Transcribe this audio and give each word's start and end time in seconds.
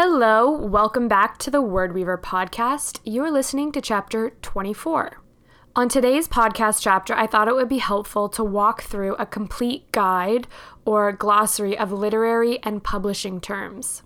Hello, 0.00 0.48
welcome 0.48 1.08
back 1.08 1.38
to 1.38 1.50
the 1.50 1.60
Word 1.60 1.92
Weaver 1.92 2.18
podcast. 2.18 3.00
You're 3.02 3.32
listening 3.32 3.72
to 3.72 3.80
chapter 3.80 4.30
24. 4.42 5.20
On 5.74 5.88
today's 5.88 6.28
podcast 6.28 6.80
chapter, 6.80 7.14
I 7.14 7.26
thought 7.26 7.48
it 7.48 7.56
would 7.56 7.68
be 7.68 7.78
helpful 7.78 8.28
to 8.28 8.44
walk 8.44 8.82
through 8.82 9.16
a 9.16 9.26
complete 9.26 9.90
guide 9.90 10.46
or 10.84 11.10
glossary 11.10 11.76
of 11.76 11.90
literary 11.90 12.62
and 12.62 12.84
publishing 12.84 13.40
terms. 13.40 14.04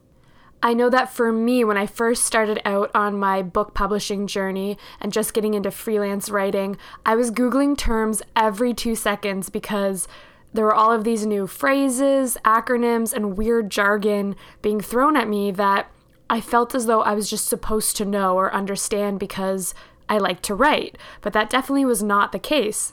I 0.62 0.72
know 0.72 0.88
that 0.88 1.12
for 1.12 1.30
me, 1.30 1.62
when 1.62 1.76
I 1.76 1.86
first 1.86 2.24
started 2.24 2.62
out 2.64 2.90
on 2.94 3.18
my 3.18 3.42
book 3.42 3.74
publishing 3.74 4.26
journey 4.26 4.78
and 4.98 5.12
just 5.12 5.34
getting 5.34 5.52
into 5.52 5.70
freelance 5.70 6.30
writing, 6.30 6.78
I 7.04 7.16
was 7.16 7.30
Googling 7.30 7.76
terms 7.76 8.22
every 8.34 8.72
two 8.72 8.94
seconds 8.94 9.50
because 9.50 10.08
there 10.52 10.64
were 10.64 10.74
all 10.74 10.92
of 10.92 11.04
these 11.04 11.24
new 11.24 11.46
phrases, 11.46 12.36
acronyms, 12.44 13.12
and 13.12 13.36
weird 13.36 13.70
jargon 13.70 14.36
being 14.60 14.80
thrown 14.80 15.16
at 15.16 15.28
me 15.28 15.50
that 15.52 15.90
I 16.28 16.40
felt 16.40 16.74
as 16.74 16.86
though 16.86 17.02
I 17.02 17.14
was 17.14 17.28
just 17.28 17.46
supposed 17.46 17.96
to 17.96 18.04
know 18.04 18.36
or 18.36 18.52
understand 18.54 19.18
because 19.18 19.74
I 20.08 20.18
like 20.18 20.42
to 20.42 20.54
write, 20.54 20.98
but 21.20 21.32
that 21.32 21.50
definitely 21.50 21.84
was 21.84 22.02
not 22.02 22.32
the 22.32 22.38
case. 22.38 22.92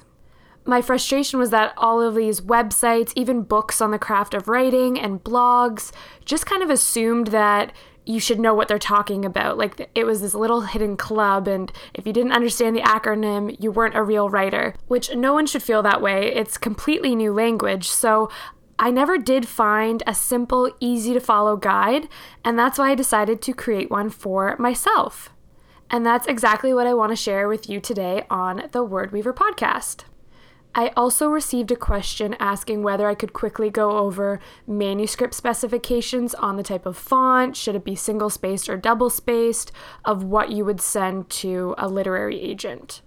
My 0.65 0.81
frustration 0.81 1.39
was 1.39 1.49
that 1.49 1.73
all 1.77 2.01
of 2.01 2.15
these 2.15 2.41
websites, 2.41 3.11
even 3.15 3.41
books 3.41 3.81
on 3.81 3.91
the 3.91 3.99
craft 3.99 4.33
of 4.33 4.47
writing 4.47 4.99
and 4.99 5.23
blogs, 5.23 5.91
just 6.25 6.45
kind 6.45 6.61
of 6.61 6.69
assumed 6.69 7.27
that 7.27 7.73
you 8.09 8.19
should 8.19 8.39
know 8.39 8.55
what 8.55 8.67
they're 8.67 8.79
talking 8.79 9.23
about. 9.23 9.55
Like 9.55 9.87
it 9.93 10.03
was 10.03 10.21
this 10.21 10.33
little 10.33 10.61
hidden 10.61 10.97
club, 10.97 11.47
and 11.47 11.71
if 11.93 12.07
you 12.07 12.11
didn't 12.11 12.31
understand 12.31 12.75
the 12.75 12.81
acronym, 12.81 13.55
you 13.59 13.69
weren't 13.71 13.95
a 13.95 14.01
real 14.01 14.29
writer, 14.29 14.73
which 14.87 15.13
no 15.15 15.31
one 15.31 15.45
should 15.45 15.61
feel 15.61 15.83
that 15.83 16.01
way. 16.01 16.33
It's 16.33 16.57
completely 16.57 17.15
new 17.15 17.31
language. 17.31 17.87
So 17.87 18.31
I 18.79 18.89
never 18.89 19.19
did 19.19 19.47
find 19.47 20.01
a 20.07 20.15
simple, 20.15 20.71
easy 20.79 21.13
to 21.13 21.19
follow 21.19 21.55
guide, 21.55 22.07
and 22.43 22.57
that's 22.57 22.79
why 22.79 22.89
I 22.89 22.95
decided 22.95 23.43
to 23.43 23.53
create 23.53 23.91
one 23.91 24.09
for 24.09 24.55
myself. 24.57 25.29
And 25.91 26.03
that's 26.03 26.25
exactly 26.25 26.73
what 26.73 26.87
I 26.87 26.95
want 26.95 27.11
to 27.11 27.15
share 27.15 27.47
with 27.47 27.69
you 27.69 27.79
today 27.79 28.25
on 28.29 28.69
the 28.71 28.83
Word 28.83 29.11
Weaver 29.11 29.33
podcast. 29.33 30.05
I 30.75 30.91
also 30.95 31.29
received 31.29 31.71
a 31.71 31.75
question 31.75 32.35
asking 32.39 32.83
whether 32.83 33.07
I 33.07 33.15
could 33.15 33.33
quickly 33.33 33.69
go 33.69 33.97
over 33.97 34.39
manuscript 34.67 35.33
specifications 35.33 36.35
on 36.35 36.57
the 36.57 36.63
type 36.63 36.85
of 36.85 36.95
font, 36.95 37.57
should 37.57 37.75
it 37.75 37.83
be 37.83 37.95
single 37.95 38.29
spaced 38.29 38.69
or 38.69 38.77
double 38.77 39.09
spaced, 39.09 39.71
of 40.05 40.23
what 40.23 40.51
you 40.51 40.63
would 40.65 40.79
send 40.79 41.29
to 41.31 41.73
a 41.77 41.87
literary 41.87 42.39
agent. 42.39 43.01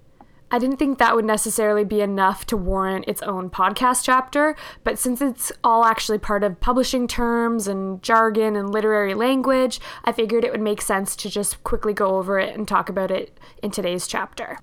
I 0.51 0.59
didn't 0.59 0.77
think 0.77 0.99
that 0.99 1.17
would 1.17 1.25
necessarily 1.25 1.83
be 1.83 2.03
enough 2.03 2.45
to 2.47 2.59
warrant 2.59 3.07
its 3.09 3.23
own 3.23 3.49
podcast 3.49 4.05
chapter, 4.05 4.55
but 4.85 4.99
since 4.99 5.23
it's 5.23 5.51
all 5.65 5.87
actually 5.87 6.19
part 6.19 6.45
of 6.45 6.61
publishing 6.61 7.09
terms 7.09 7.67
and 7.67 8.03
jargon 8.03 8.55
and 8.55 8.71
literary 8.71 9.15
language, 9.15 9.81
I 10.05 10.13
figured 10.13 10.45
it 10.45 10.53
would 10.53 10.61
make 10.61 10.83
sense 10.83 11.17
to 11.17 11.31
just 11.31 11.65
quickly 11.65 11.95
go 11.95 12.17
over 12.17 12.39
it 12.39 12.55
and 12.55 12.69
talk 12.69 12.91
about 12.91 13.11
it 13.11 13.39
in 13.63 13.71
today's 13.71 14.07
chapter. 14.07 14.59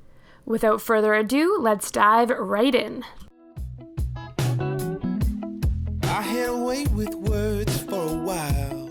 Without 0.50 0.82
further 0.82 1.14
ado, 1.14 1.60
let's 1.60 1.92
dive 1.92 2.32
right 2.32 2.74
in. 2.74 3.06
I 6.02 6.24
had 6.24 6.50
with 6.50 7.14
words 7.14 7.84
for 7.84 8.02
a 8.02 8.16
while. 8.16 8.90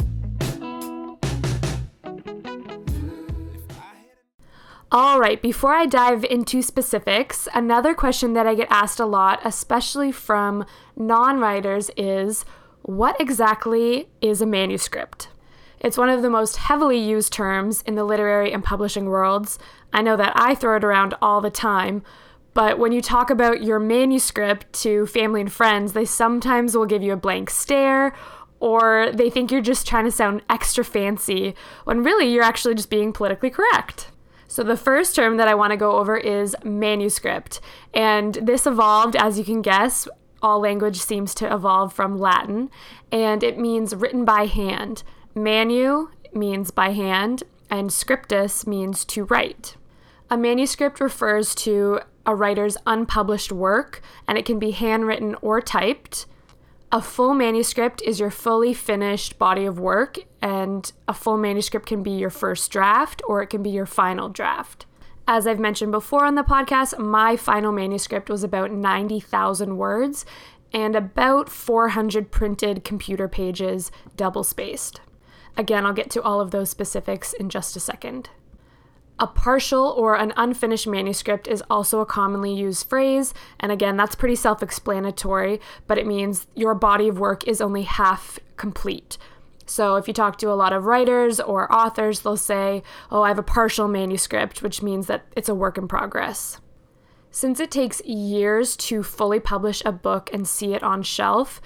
All 4.93 5.19
right, 5.19 5.43
before 5.43 5.73
I 5.75 5.87
dive 5.87 6.25
into 6.25 6.63
specifics, 6.63 7.49
another 7.53 7.93
question 7.93 8.35
that 8.35 8.47
I 8.47 8.55
get 8.55 8.69
asked 8.71 9.01
a 9.01 9.05
lot, 9.05 9.41
especially 9.45 10.13
from 10.13 10.65
non 10.95 11.41
writers, 11.41 11.91
is 11.97 12.45
what 12.83 13.21
exactly 13.21 14.09
is 14.21 14.41
a 14.41 14.47
manuscript? 14.47 15.27
It's 15.81 15.99
one 15.99 16.09
of 16.09 16.23
the 16.23 16.31
most 16.31 16.57
heavily 16.57 16.99
used 16.99 17.33
terms 17.33 17.83
in 17.83 17.95
the 17.95 18.05
literary 18.05 18.53
and 18.53 18.65
publishing 18.65 19.07
worlds. 19.07 19.59
I 19.93 20.03
know 20.03 20.17
that 20.17 20.33
I 20.37 20.55
throw 20.55 20.77
it 20.77 20.85
around 20.85 21.15
all 21.23 21.41
the 21.41 21.51
time, 21.51 22.03
but 22.55 22.79
when 22.79 22.93
you 22.93 23.01
talk 23.01 23.31
about 23.31 23.63
your 23.63 23.79
manuscript 23.79 24.73
to 24.83 25.07
family 25.07 25.41
and 25.41 25.53
friends, 25.53 25.93
they 25.93 26.05
sometimes 26.05 26.77
will 26.77 26.87
give 26.87 27.03
you 27.03 27.13
a 27.13 27.17
blank 27.17 27.51
stare 27.51 28.15
or 28.61 29.11
they 29.13 29.31
think 29.31 29.51
you're 29.51 29.61
just 29.61 29.87
trying 29.87 30.05
to 30.05 30.11
sound 30.11 30.43
extra 30.51 30.85
fancy 30.85 31.55
when 31.85 32.03
really 32.03 32.33
you're 32.33 32.43
actually 32.43 32.75
just 32.75 32.91
being 32.91 33.13
politically 33.13 33.51
correct. 33.51 34.11
So, 34.49 34.63
the 34.63 34.77
first 34.77 35.15
term 35.15 35.37
that 35.37 35.47
I 35.47 35.55
want 35.55 35.73
to 35.73 35.77
go 35.77 35.99
over 35.99 36.17
is 36.17 36.57
manuscript. 36.65 37.61
And 37.93 38.35
this 38.35 38.67
evolved, 38.67 39.15
as 39.15 39.39
you 39.39 39.45
can 39.45 39.61
guess, 39.61 40.09
all 40.43 40.61
language 40.61 40.97
seems 40.97 41.35
to 41.37 41.53
evolve 41.53 41.93
from 41.93 42.19
Latin, 42.19 42.71
and 43.13 43.43
it 43.43 43.59
means 43.59 43.95
written 43.95 44.25
by 44.25 44.47
hand. 44.47 45.03
Manu 45.35 46.09
means 46.33 46.71
by 46.71 46.91
hand, 46.91 47.43
and 47.71 47.93
scriptus 47.93 48.67
means 48.67 49.05
to 49.07 49.25
write. 49.25 49.77
A 50.31 50.37
manuscript 50.37 51.01
refers 51.01 51.55
to 51.57 52.01
a 52.27 52.35
writer's 52.35 52.77
unpublished 52.87 53.51
work, 53.51 54.03
and 54.27 54.37
it 54.37 54.45
can 54.45 54.59
be 54.59 54.73
handwritten 54.73 55.35
or 55.41 55.63
typed. 55.63 56.27
A 56.93 57.01
full 57.01 57.33
manuscript 57.33 58.03
is 58.03 58.21
your 58.21 58.31
fully 58.31 58.75
finished 58.75 59.39
body 59.39 59.65
of 59.65 59.79
work, 59.79 60.19
and 60.43 60.93
a 61.07 61.15
full 61.15 61.39
manuscript 61.39 61.87
can 61.87 62.03
be 62.03 62.11
your 62.11 62.29
first 62.29 62.71
draft 62.71 63.23
or 63.27 63.43
it 63.43 63.47
can 63.49 63.63
be 63.63 63.71
your 63.71 63.87
final 63.87 64.29
draft. 64.29 64.85
As 65.27 65.47
I've 65.47 65.59
mentioned 65.59 65.93
before 65.93 66.25
on 66.25 66.35
the 66.35 66.43
podcast, 66.43 66.99
my 66.99 67.37
final 67.37 67.73
manuscript 67.73 68.29
was 68.29 68.45
about 68.45 68.71
90,000 68.71 69.77
words 69.77 70.27
and 70.73 70.95
about 70.95 71.49
400 71.49 72.31
printed 72.31 72.85
computer 72.85 73.29
pages, 73.29 73.91
double 74.17 74.45
spaced. 74.45 75.01
Again, 75.57 75.87
I'll 75.87 75.93
get 75.93 76.11
to 76.11 76.23
all 76.23 76.41
of 76.41 76.51
those 76.51 76.71
specifics 76.71 77.33
in 77.33 77.49
just 77.49 77.77
a 77.77 77.81
second. 77.81 78.31
A 79.21 79.27
partial 79.27 79.85
or 79.97 80.17
an 80.17 80.33
unfinished 80.37 80.87
manuscript 80.87 81.49
is 81.49 81.63
also 81.69 82.01
a 82.01 82.07
commonly 82.07 82.55
used 82.55 82.89
phrase, 82.89 83.35
and 83.59 83.73
again, 83.73 83.97
that's 83.97 84.15
pretty 84.15 84.37
self 84.37 84.63
explanatory, 84.63 85.61
but 85.89 85.99
it 85.99 86.07
means 86.07 86.47
your 86.55 86.75
body 86.75 87.09
of 87.09 87.19
work 87.19 87.47
is 87.47 87.61
only 87.61 87.83
half 87.83 88.39
complete. 88.57 89.19
So, 89.67 89.97
if 89.97 90.07
you 90.07 90.15
talk 90.15 90.39
to 90.39 90.51
a 90.51 90.55
lot 90.55 90.73
of 90.73 90.85
writers 90.85 91.41
or 91.41 91.73
authors, 91.73 92.21
they'll 92.21 92.37
say, 92.37 92.83
Oh, 93.11 93.23
I 93.23 93.29
have 93.29 93.39
a 93.39 93.43
partial 93.43 93.89
manuscript, 93.89 94.63
which 94.63 94.83
means 94.83 95.09
that 95.09 95.27
it's 95.37 95.49
a 95.49 95.55
work 95.55 95.77
in 95.77 95.89
progress. 95.89 96.61
Since 97.31 97.61
it 97.61 97.71
takes 97.71 98.01
years 98.05 98.77
to 98.77 99.03
fully 99.03 99.41
publish 99.41 99.83
a 99.85 99.93
book 99.93 100.31
and 100.33 100.49
see 100.49 100.75
it 100.75 100.83
on 100.83 101.03
shelf, 101.03 101.61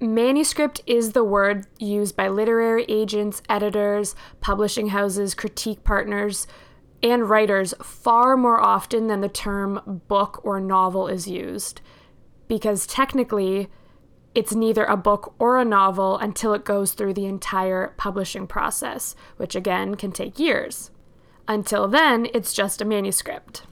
Manuscript 0.00 0.82
is 0.86 1.12
the 1.12 1.24
word 1.24 1.66
used 1.78 2.16
by 2.16 2.28
literary 2.28 2.84
agents, 2.88 3.40
editors, 3.48 4.14
publishing 4.40 4.88
houses, 4.88 5.34
critique 5.34 5.84
partners, 5.84 6.46
and 7.04 7.28
writers 7.28 7.74
far 7.82 8.34
more 8.34 8.58
often 8.58 9.08
than 9.08 9.20
the 9.20 9.28
term 9.28 10.02
book 10.08 10.40
or 10.42 10.58
novel 10.58 11.06
is 11.06 11.28
used. 11.28 11.82
Because 12.48 12.86
technically, 12.86 13.68
it's 14.34 14.54
neither 14.54 14.84
a 14.84 14.96
book 14.96 15.34
or 15.38 15.58
a 15.58 15.66
novel 15.66 16.16
until 16.16 16.54
it 16.54 16.64
goes 16.64 16.92
through 16.92 17.12
the 17.12 17.26
entire 17.26 17.92
publishing 17.98 18.46
process, 18.46 19.14
which 19.36 19.54
again 19.54 19.96
can 19.96 20.12
take 20.12 20.38
years. 20.38 20.90
Until 21.46 21.86
then, 21.86 22.26
it's 22.32 22.54
just 22.54 22.80
a 22.80 22.86
manuscript. 22.86 23.64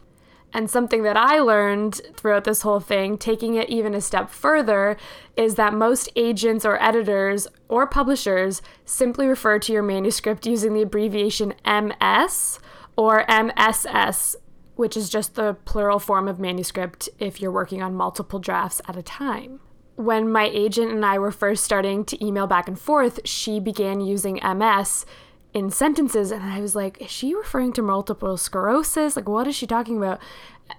And 0.52 0.70
something 0.70 1.02
that 1.04 1.16
I 1.16 1.38
learned 1.38 2.02
throughout 2.14 2.44
this 2.44 2.60
whole 2.60 2.80
thing, 2.80 3.16
taking 3.16 3.54
it 3.54 3.70
even 3.70 3.94
a 3.94 4.02
step 4.02 4.28
further, 4.28 4.98
is 5.38 5.54
that 5.54 5.72
most 5.72 6.10
agents 6.16 6.66
or 6.66 6.80
editors 6.82 7.48
or 7.68 7.86
publishers 7.86 8.60
simply 8.84 9.26
refer 9.26 9.58
to 9.60 9.72
your 9.72 9.82
manuscript 9.82 10.44
using 10.44 10.74
the 10.74 10.82
abbreviation 10.82 11.54
MS 11.64 12.60
or 12.96 13.24
MSS, 13.28 14.36
which 14.76 14.96
is 14.96 15.08
just 15.08 15.34
the 15.34 15.54
plural 15.64 15.98
form 15.98 16.28
of 16.28 16.38
manuscript 16.38 17.08
if 17.18 17.40
you're 17.40 17.52
working 17.52 17.82
on 17.82 17.94
multiple 17.94 18.38
drafts 18.38 18.80
at 18.88 18.96
a 18.96 19.02
time. 19.02 19.60
When 19.96 20.30
my 20.30 20.48
agent 20.52 20.90
and 20.90 21.04
I 21.04 21.18
were 21.18 21.30
first 21.30 21.64
starting 21.64 22.04
to 22.06 22.24
email 22.24 22.46
back 22.46 22.66
and 22.66 22.78
forth, 22.78 23.20
she 23.24 23.60
began 23.60 24.00
using 24.00 24.40
MS 24.42 25.04
in 25.52 25.70
sentences 25.70 26.30
and 26.30 26.42
I 26.42 26.60
was 26.60 26.74
like, 26.74 27.00
is 27.00 27.10
she 27.10 27.34
referring 27.34 27.72
to 27.74 27.82
multiple 27.82 28.36
sclerosis? 28.36 29.16
Like 29.16 29.28
what 29.28 29.46
is 29.46 29.54
she 29.54 29.66
talking 29.66 29.98
about? 29.98 30.20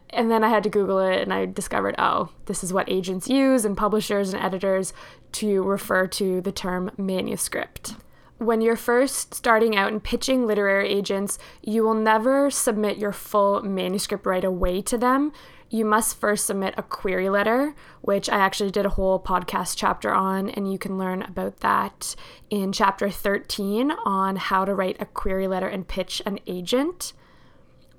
And 0.10 0.32
then 0.32 0.44
I 0.44 0.50
had 0.50 0.64
to 0.64 0.70
Google 0.70 1.00
it 1.00 1.22
and 1.22 1.32
I 1.32 1.46
discovered, 1.46 1.96
oh, 2.00 2.30
this 2.46 2.64
is 2.64 2.74
what 2.74 2.90
agents 2.90 3.30
use 3.30 3.66
and 3.66 3.78
publishers 3.78 4.34
and 4.34 4.44
editors 4.44 4.94
to 5.34 5.62
refer 5.64 6.08
to 6.08 6.42
the 6.42 6.52
term 6.52 6.92
manuscript. 6.98 7.96
When 8.44 8.62
you're 8.62 8.76
first 8.76 9.34
starting 9.34 9.76
out 9.76 9.92
and 9.92 10.04
pitching 10.04 10.46
literary 10.46 10.90
agents, 10.90 11.40
you 11.62 11.84
will 11.84 11.94
never 11.94 12.52
submit 12.52 12.98
your 12.98 13.14
full 13.14 13.62
manuscript 13.64 14.26
right 14.26 14.44
away 14.44 14.82
to 14.84 14.98
them 14.98 15.32
you 15.74 15.86
must 15.86 16.20
first 16.20 16.46
submit 16.46 16.76
a 16.78 16.84
query 16.84 17.32
letter, 17.32 17.74
which 18.02 18.30
I 18.30 18.38
actually 18.38 18.70
did 18.70 18.86
a 18.86 18.90
whole 18.90 19.20
podcast 19.20 19.74
chapter 19.76 20.14
on, 20.14 20.48
and 20.48 20.72
you 20.72 20.78
can 20.78 21.00
learn 21.00 21.24
about 21.24 21.62
that 21.62 22.16
in 22.52 22.72
chapter 22.72 23.10
13 23.10 23.90
on 24.06 24.36
how 24.36 24.66
to 24.66 24.76
write 24.76 25.02
a 25.02 25.08
query 25.08 25.48
letter 25.48 25.68
and 25.68 25.88
pitch 25.88 26.22
an 26.28 26.38
agent. 26.46 27.14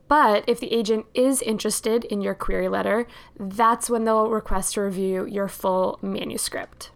But 0.06 0.44
if 0.46 0.60
the 0.60 0.72
agent 0.72 1.06
is 1.14 1.42
interested 1.42 2.04
in 2.04 2.20
your 2.20 2.34
query 2.34 2.68
letter, 2.68 3.08
that's 3.36 3.90
when 3.90 4.04
they'll 4.04 4.30
request 4.30 4.74
to 4.74 4.82
review 4.82 5.26
your 5.26 5.48
full 5.48 5.98
manuscript. 6.00 6.92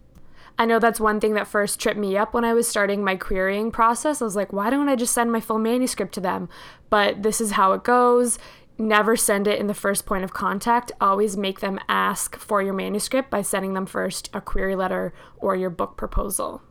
I 0.59 0.65
know 0.65 0.77
that's 0.77 0.99
one 0.99 1.19
thing 1.19 1.33
that 1.33 1.47
first 1.47 1.79
tripped 1.79 1.97
me 1.97 2.15
up 2.17 2.33
when 2.33 2.45
I 2.45 2.53
was 2.53 2.67
starting 2.67 3.03
my 3.03 3.15
querying 3.15 3.71
process. 3.71 4.21
I 4.21 4.25
was 4.25 4.35
like, 4.35 4.53
why 4.53 4.69
don't 4.69 4.89
I 4.89 4.95
just 4.95 5.13
send 5.13 5.31
my 5.31 5.39
full 5.39 5.57
manuscript 5.57 6.13
to 6.15 6.21
them? 6.21 6.49
But 6.91 7.23
this 7.23 7.41
is 7.41 7.51
how 7.51 7.73
it 7.73 7.83
goes 7.83 8.37
never 8.79 9.15
send 9.15 9.45
it 9.45 9.59
in 9.59 9.67
the 9.67 9.73
first 9.73 10.05
point 10.05 10.23
of 10.23 10.33
contact. 10.33 10.91
Always 11.01 11.35
make 11.35 11.59
them 11.59 11.79
ask 11.89 12.37
for 12.37 12.61
your 12.61 12.73
manuscript 12.73 13.29
by 13.29 13.41
sending 13.41 13.73
them 13.73 13.85
first 13.85 14.29
a 14.33 14.41
query 14.41 14.75
letter 14.75 15.13
or 15.37 15.55
your 15.55 15.69
book 15.69 15.97
proposal. 15.97 16.61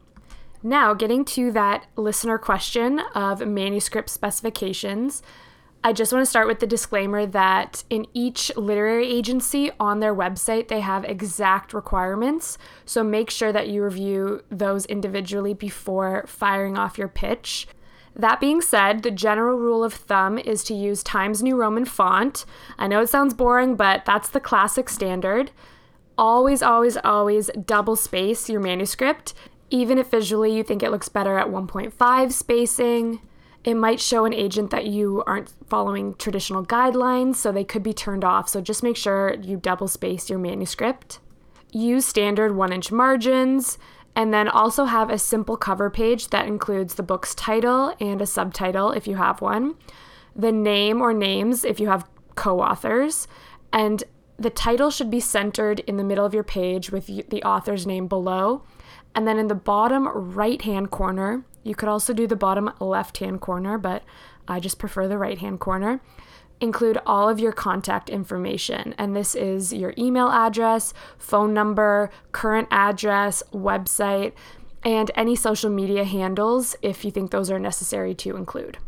Now, 0.63 0.95
getting 0.95 1.25
to 1.27 1.53
that 1.53 1.87
listener 1.95 2.39
question 2.39 3.01
of 3.15 3.47
manuscript 3.47 4.11
specifications, 4.11 5.23
I 5.85 5.93
just 5.93 6.13
want 6.13 6.23
to 6.23 6.29
start 6.29 6.49
with 6.49 6.59
the 6.59 6.67
disclaimer 6.67 7.25
that 7.27 7.85
in 7.89 8.07
each 8.13 8.55
literary 8.57 9.09
agency 9.09 9.71
on 9.79 10.01
their 10.01 10.15
website, 10.15 10.69
they 10.69 10.81
have 10.81 11.05
exact 11.05 11.73
requirements. 11.73 12.59
So 12.85 13.05
make 13.05 13.31
sure 13.31 13.53
that 13.53 13.69
you 13.69 13.85
review 13.85 14.43
those 14.51 14.87
individually 14.87 15.55
before 15.55 16.25
firing 16.27 16.77
off 16.77 16.99
your 16.99 17.09
pitch. 17.09 17.69
That 18.17 18.41
being 18.41 18.61
said, 18.61 19.05
the 19.05 19.13
general 19.13 19.57
rule 19.57 19.85
of 19.85 19.95
thumb 19.95 20.37
is 20.37 20.65
to 20.65 20.75
use 20.75 21.05
Times 21.05 21.43
New 21.45 21.55
Roman 21.55 21.85
font. 21.85 22.45
I 22.77 22.89
know 22.89 23.01
it 23.01 23.09
sounds 23.09 23.33
boring, 23.33 23.77
but 23.77 24.05
that's 24.05 24.29
the 24.29 24.41
classic 24.41 24.89
standard. 24.89 25.53
Always, 26.17 26.61
always, 26.61 26.97
always 26.97 27.49
double 27.65 27.95
space 27.95 28.51
your 28.51 28.61
manuscript, 28.61 29.35
even 29.71 29.99
if 29.99 30.11
visually 30.11 30.57
you 30.57 30.65
think 30.65 30.83
it 30.83 30.91
looks 30.91 31.09
better 31.09 31.39
at 31.39 31.47
1.5 31.47 32.33
spacing. 32.33 33.21
It 33.69 33.77
might 33.77 34.01
show 34.01 34.25
an 34.25 34.33
agent 34.33 34.71
that 34.71 34.87
you 34.87 35.23
aren't 35.27 35.53
following 35.69 36.15
traditional 36.15 36.65
guidelines, 36.65 37.37
so 37.37 37.53
they 37.53 37.65
could 37.65 37.83
be 37.83 37.93
turned 37.93 38.25
off. 38.25 38.49
So 38.49 38.63
just 38.63 38.83
make 38.83 38.97
sure 38.97 39.35
you 39.43 39.59
double 39.59 39.89
space 39.89 40.31
your 40.31 40.39
manuscript. 40.39 41.21
Use 41.71 42.07
standard 42.07 42.57
one 42.57 42.73
inch 42.73 42.91
margins 42.91 43.77
and 44.17 44.33
then 44.33 44.49
also 44.49 44.87
have 44.87 45.11
a 45.11 45.19
simple 45.19 45.59
cover 45.59 45.91
page 45.91 46.29
that 46.29 46.47
includes 46.47 46.95
the 46.95 47.03
book's 47.03 47.35
title 47.35 47.95
and 48.01 48.23
a 48.23 48.27
subtitle 48.27 48.93
if 48.93 49.07
you 49.07 49.17
have 49.17 49.43
one, 49.43 49.75
the 50.35 50.51
name 50.51 51.03
or 51.03 51.13
names 51.13 51.63
if 51.63 51.79
you 51.79 51.89
have 51.89 52.09
co 52.37 52.61
authors, 52.61 53.29
and 53.71 54.03
the 54.39 54.49
title 54.49 54.91
should 54.91 55.11
be 55.11 55.21
centered 55.21 55.81
in 55.81 55.99
the 55.99 56.05
middle 56.05 56.25
of 56.25 56.33
your 56.33 56.43
page 56.43 56.91
with 56.91 57.07
the 57.07 57.43
author's 57.43 57.87
name 57.87 58.07
below. 58.07 58.63
And 59.15 59.29
then 59.29 59.39
in 59.39 59.49
the 59.49 59.55
bottom 59.55 60.09
right 60.09 60.63
hand 60.63 60.91
corner, 60.91 61.45
you 61.69 61.75
could 61.75 61.89
also 61.89 62.13
do 62.13 62.27
the 62.27 62.37
bottom 62.37 62.73
left 62.81 63.19
hand 63.19 63.41
corner, 63.41 63.79
but 63.79 64.03
I 64.49 64.59
just 64.59 64.79
prefer 64.79 65.07
the 65.07 65.19
right 65.19 65.39
hand 65.39 65.61
corner 65.61 66.01
include 66.61 66.99
all 67.07 67.29
of 67.29 67.39
your 67.39 67.53
contact 67.53 68.11
information. 68.11 68.95
And 68.99 69.15
this 69.15 69.35
is 69.35 69.73
your 69.73 69.95
email 69.97 70.29
address, 70.29 70.93
phone 71.19 71.55
number, 71.55 72.11
current 72.33 72.69
address, 72.71 73.43
website, 73.53 74.33
and 74.85 75.11
any 75.15 75.37
social 75.37 75.71
media 75.71 76.05
handles 76.05 76.77
if 76.83 77.05
you 77.05 77.11
think 77.11 77.31
those 77.31 77.51
are 77.51 77.59
necessary 77.59 78.15
to 78.17 78.37
include. 78.37 78.79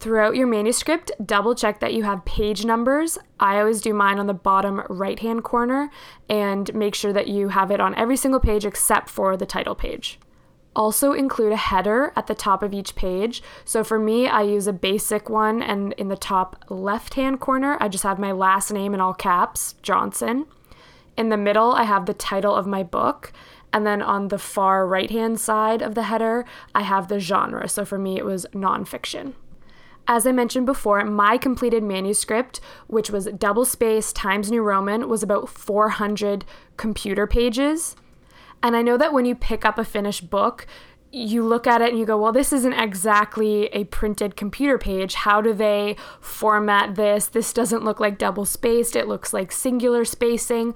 Throughout 0.00 0.36
your 0.36 0.46
manuscript, 0.46 1.10
double 1.24 1.56
check 1.56 1.80
that 1.80 1.92
you 1.92 2.04
have 2.04 2.24
page 2.24 2.64
numbers. 2.64 3.18
I 3.40 3.58
always 3.58 3.80
do 3.80 3.92
mine 3.92 4.20
on 4.20 4.28
the 4.28 4.34
bottom 4.34 4.82
right 4.88 5.18
hand 5.18 5.42
corner 5.42 5.90
and 6.28 6.72
make 6.72 6.94
sure 6.94 7.12
that 7.12 7.26
you 7.26 7.48
have 7.48 7.72
it 7.72 7.80
on 7.80 7.96
every 7.96 8.16
single 8.16 8.38
page 8.38 8.64
except 8.64 9.10
for 9.10 9.36
the 9.36 9.46
title 9.46 9.74
page 9.74 10.20
also 10.78 11.12
include 11.12 11.52
a 11.52 11.56
header 11.56 12.12
at 12.14 12.28
the 12.28 12.34
top 12.34 12.62
of 12.62 12.72
each 12.72 12.94
page. 12.94 13.42
So 13.64 13.82
for 13.82 13.98
me, 13.98 14.28
I 14.28 14.42
use 14.42 14.68
a 14.68 14.72
basic 14.72 15.28
one, 15.28 15.60
and 15.60 15.92
in 15.94 16.08
the 16.08 16.16
top 16.16 16.64
left 16.70 17.14
hand 17.14 17.40
corner, 17.40 17.76
I 17.80 17.88
just 17.88 18.04
have 18.04 18.18
my 18.20 18.30
last 18.30 18.70
name 18.70 18.94
in 18.94 19.00
all 19.00 19.12
caps, 19.12 19.74
Johnson. 19.82 20.46
In 21.16 21.30
the 21.30 21.36
middle, 21.36 21.72
I 21.72 21.82
have 21.82 22.06
the 22.06 22.14
title 22.14 22.54
of 22.54 22.66
my 22.66 22.84
book. 22.84 23.32
And 23.72 23.84
then 23.84 24.00
on 24.00 24.28
the 24.28 24.38
far 24.38 24.86
right 24.86 25.10
hand 25.10 25.40
side 25.40 25.82
of 25.82 25.94
the 25.94 26.04
header, 26.04 26.46
I 26.74 26.82
have 26.82 27.08
the 27.08 27.18
genre. 27.18 27.68
So 27.68 27.84
for 27.84 27.98
me, 27.98 28.16
it 28.16 28.24
was 28.24 28.46
nonfiction. 28.54 29.34
As 30.06 30.26
I 30.26 30.32
mentioned 30.32 30.64
before, 30.64 31.04
my 31.04 31.36
completed 31.36 31.82
manuscript, 31.82 32.60
which 32.86 33.10
was 33.10 33.26
double 33.36 33.66
space 33.66 34.10
Times 34.10 34.50
New 34.50 34.62
Roman, 34.62 35.08
was 35.08 35.22
about 35.22 35.50
400 35.50 36.46
computer 36.78 37.26
pages. 37.26 37.94
And 38.62 38.76
I 38.76 38.82
know 38.82 38.96
that 38.96 39.12
when 39.12 39.24
you 39.24 39.34
pick 39.34 39.64
up 39.64 39.78
a 39.78 39.84
finished 39.84 40.30
book, 40.30 40.66
you 41.10 41.44
look 41.44 41.66
at 41.66 41.80
it 41.80 41.90
and 41.90 41.98
you 41.98 42.04
go, 42.04 42.18
well, 42.18 42.32
this 42.32 42.52
isn't 42.52 42.74
exactly 42.74 43.66
a 43.66 43.84
printed 43.84 44.36
computer 44.36 44.76
page. 44.76 45.14
How 45.14 45.40
do 45.40 45.52
they 45.52 45.96
format 46.20 46.96
this? 46.96 47.26
This 47.28 47.52
doesn't 47.52 47.84
look 47.84 47.98
like 47.98 48.18
double 48.18 48.44
spaced, 48.44 48.94
it 48.94 49.08
looks 49.08 49.32
like 49.32 49.52
singular 49.52 50.04
spacing. 50.04 50.74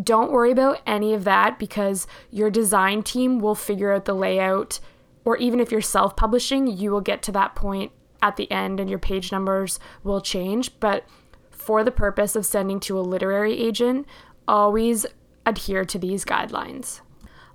Don't 0.00 0.32
worry 0.32 0.52
about 0.52 0.80
any 0.86 1.14
of 1.14 1.24
that 1.24 1.58
because 1.58 2.06
your 2.30 2.50
design 2.50 3.02
team 3.02 3.40
will 3.40 3.54
figure 3.54 3.92
out 3.92 4.04
the 4.04 4.14
layout. 4.14 4.78
Or 5.24 5.36
even 5.36 5.60
if 5.60 5.72
you're 5.72 5.80
self 5.80 6.16
publishing, 6.16 6.66
you 6.66 6.90
will 6.90 7.00
get 7.00 7.22
to 7.22 7.32
that 7.32 7.54
point 7.54 7.92
at 8.22 8.36
the 8.36 8.50
end 8.50 8.80
and 8.80 8.88
your 8.88 8.98
page 8.98 9.32
numbers 9.32 9.80
will 10.04 10.20
change. 10.20 10.78
But 10.78 11.04
for 11.50 11.82
the 11.82 11.90
purpose 11.90 12.36
of 12.36 12.46
sending 12.46 12.80
to 12.80 12.98
a 12.98 13.02
literary 13.02 13.58
agent, 13.58 14.06
always 14.46 15.06
adhere 15.44 15.84
to 15.86 15.98
these 15.98 16.24
guidelines. 16.24 17.00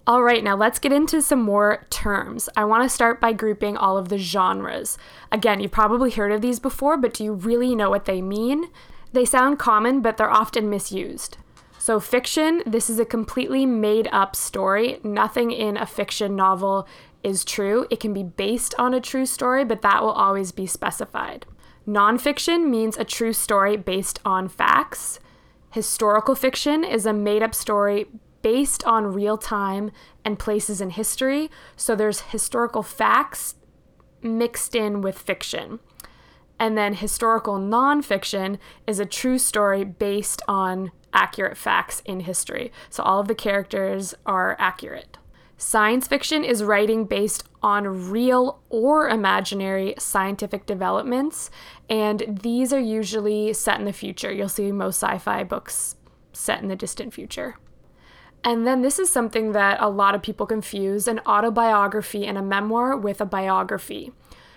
All 0.08 0.22
right, 0.22 0.44
now 0.44 0.56
let's 0.56 0.78
get 0.78 0.92
into 0.92 1.20
some 1.20 1.42
more 1.42 1.88
terms. 1.90 2.48
I 2.56 2.64
want 2.64 2.84
to 2.84 2.94
start 2.94 3.20
by 3.20 3.34
grouping 3.34 3.76
all 3.76 3.98
of 3.98 4.10
the 4.10 4.20
genres. 4.20 5.00
Again, 5.32 5.60
you've 5.60 5.72
probably 5.72 6.12
heard 6.12 6.32
of 6.32 6.42
these 6.42 6.60
before, 6.60 6.96
but 6.96 7.12
do 7.12 7.24
you 7.24 7.34
really 7.34 7.74
know 7.74 7.90
what 7.90 8.06
they 8.06 8.22
mean? 8.22 8.70
They 9.14 9.26
sound 9.26 9.58
common, 9.58 10.02
but 10.02 10.18
they're 10.18 10.30
often 10.30 10.70
misused. 10.70 11.38
So, 11.80 12.00
fiction, 12.00 12.62
this 12.68 12.88
is 12.88 13.00
a 13.00 13.06
completely 13.06 13.66
made 13.66 14.08
up 14.12 14.36
story. 14.36 15.00
Nothing 15.04 15.50
in 15.50 15.76
a 15.76 15.88
fiction 15.88 16.36
novel 16.36 16.88
is 17.24 17.44
true. 17.44 17.88
It 17.90 18.00
can 18.00 18.14
be 18.14 18.24
based 18.24 18.76
on 18.78 18.94
a 18.94 19.02
true 19.02 19.26
story, 19.26 19.66
but 19.66 19.82
that 19.82 20.04
will 20.04 20.12
always 20.12 20.52
be 20.52 20.68
specified. 20.68 21.48
Nonfiction 21.88 22.70
means 22.70 22.96
a 22.96 23.06
true 23.06 23.34
story 23.34 23.76
based 23.76 24.20
on 24.24 24.50
facts. 24.50 25.20
Historical 25.72 26.36
fiction 26.36 26.84
is 26.84 27.08
a 27.08 27.14
made 27.14 27.42
up 27.42 27.56
story 27.56 28.06
based 28.46 28.84
on 28.84 29.12
real 29.12 29.40
time 29.40 29.90
and 30.24 30.38
places 30.38 30.80
in 30.80 30.92
history. 30.92 31.50
So 31.76 31.96
there's 31.96 32.22
historical 32.22 32.84
facts 32.84 33.56
mixed 34.22 34.76
in 34.76 35.02
with 35.02 35.18
fiction. 35.18 35.80
And 36.60 36.78
then 36.78 36.94
historical 36.94 37.56
nonfiction 37.56 38.60
is 38.86 39.00
a 39.00 39.06
true 39.08 39.40
story 39.40 39.84
based 39.84 40.44
on 40.48 40.92
accurate 41.12 41.58
facts 41.58 42.04
in 42.06 42.20
history. 42.20 42.72
So 42.92 43.02
all 43.02 43.20
of 43.20 43.28
the 43.28 43.34
characters 43.34 44.14
are 44.28 44.56
accurate. 44.60 45.18
Science 45.58 46.08
fiction 46.08 46.44
is 46.44 46.64
writing 46.64 47.06
based 47.06 47.46
on 47.64 48.12
real 48.12 48.62
or 48.70 49.10
imaginary 49.10 49.96
scientific 49.98 50.68
developments, 50.68 51.50
and 51.90 52.40
these 52.44 52.72
are 52.72 52.80
usually 52.80 53.54
set 53.54 53.80
in 53.80 53.86
the 53.86 53.94
future. 53.94 54.32
You'll 54.32 54.50
see 54.50 54.72
most 54.72 55.02
sci 55.02 55.18
fi 55.18 55.44
books 55.44 55.96
set 56.32 56.62
in 56.62 56.68
the 56.68 56.76
distant 56.76 57.12
future. 57.12 57.56
And 58.46 58.66
then 58.68 58.84
this 58.84 59.00
is 59.00 59.10
something 59.10 59.54
that 59.54 59.82
a 59.82 59.90
lot 59.90 60.14
of 60.14 60.22
people 60.22 60.46
confuse 60.46 61.08
an 61.08 61.20
autobiography 61.26 62.28
and 62.28 62.38
a 62.38 62.44
memoir 62.44 62.96
with 62.96 63.20
a 63.20 63.26
biography. 63.26 64.12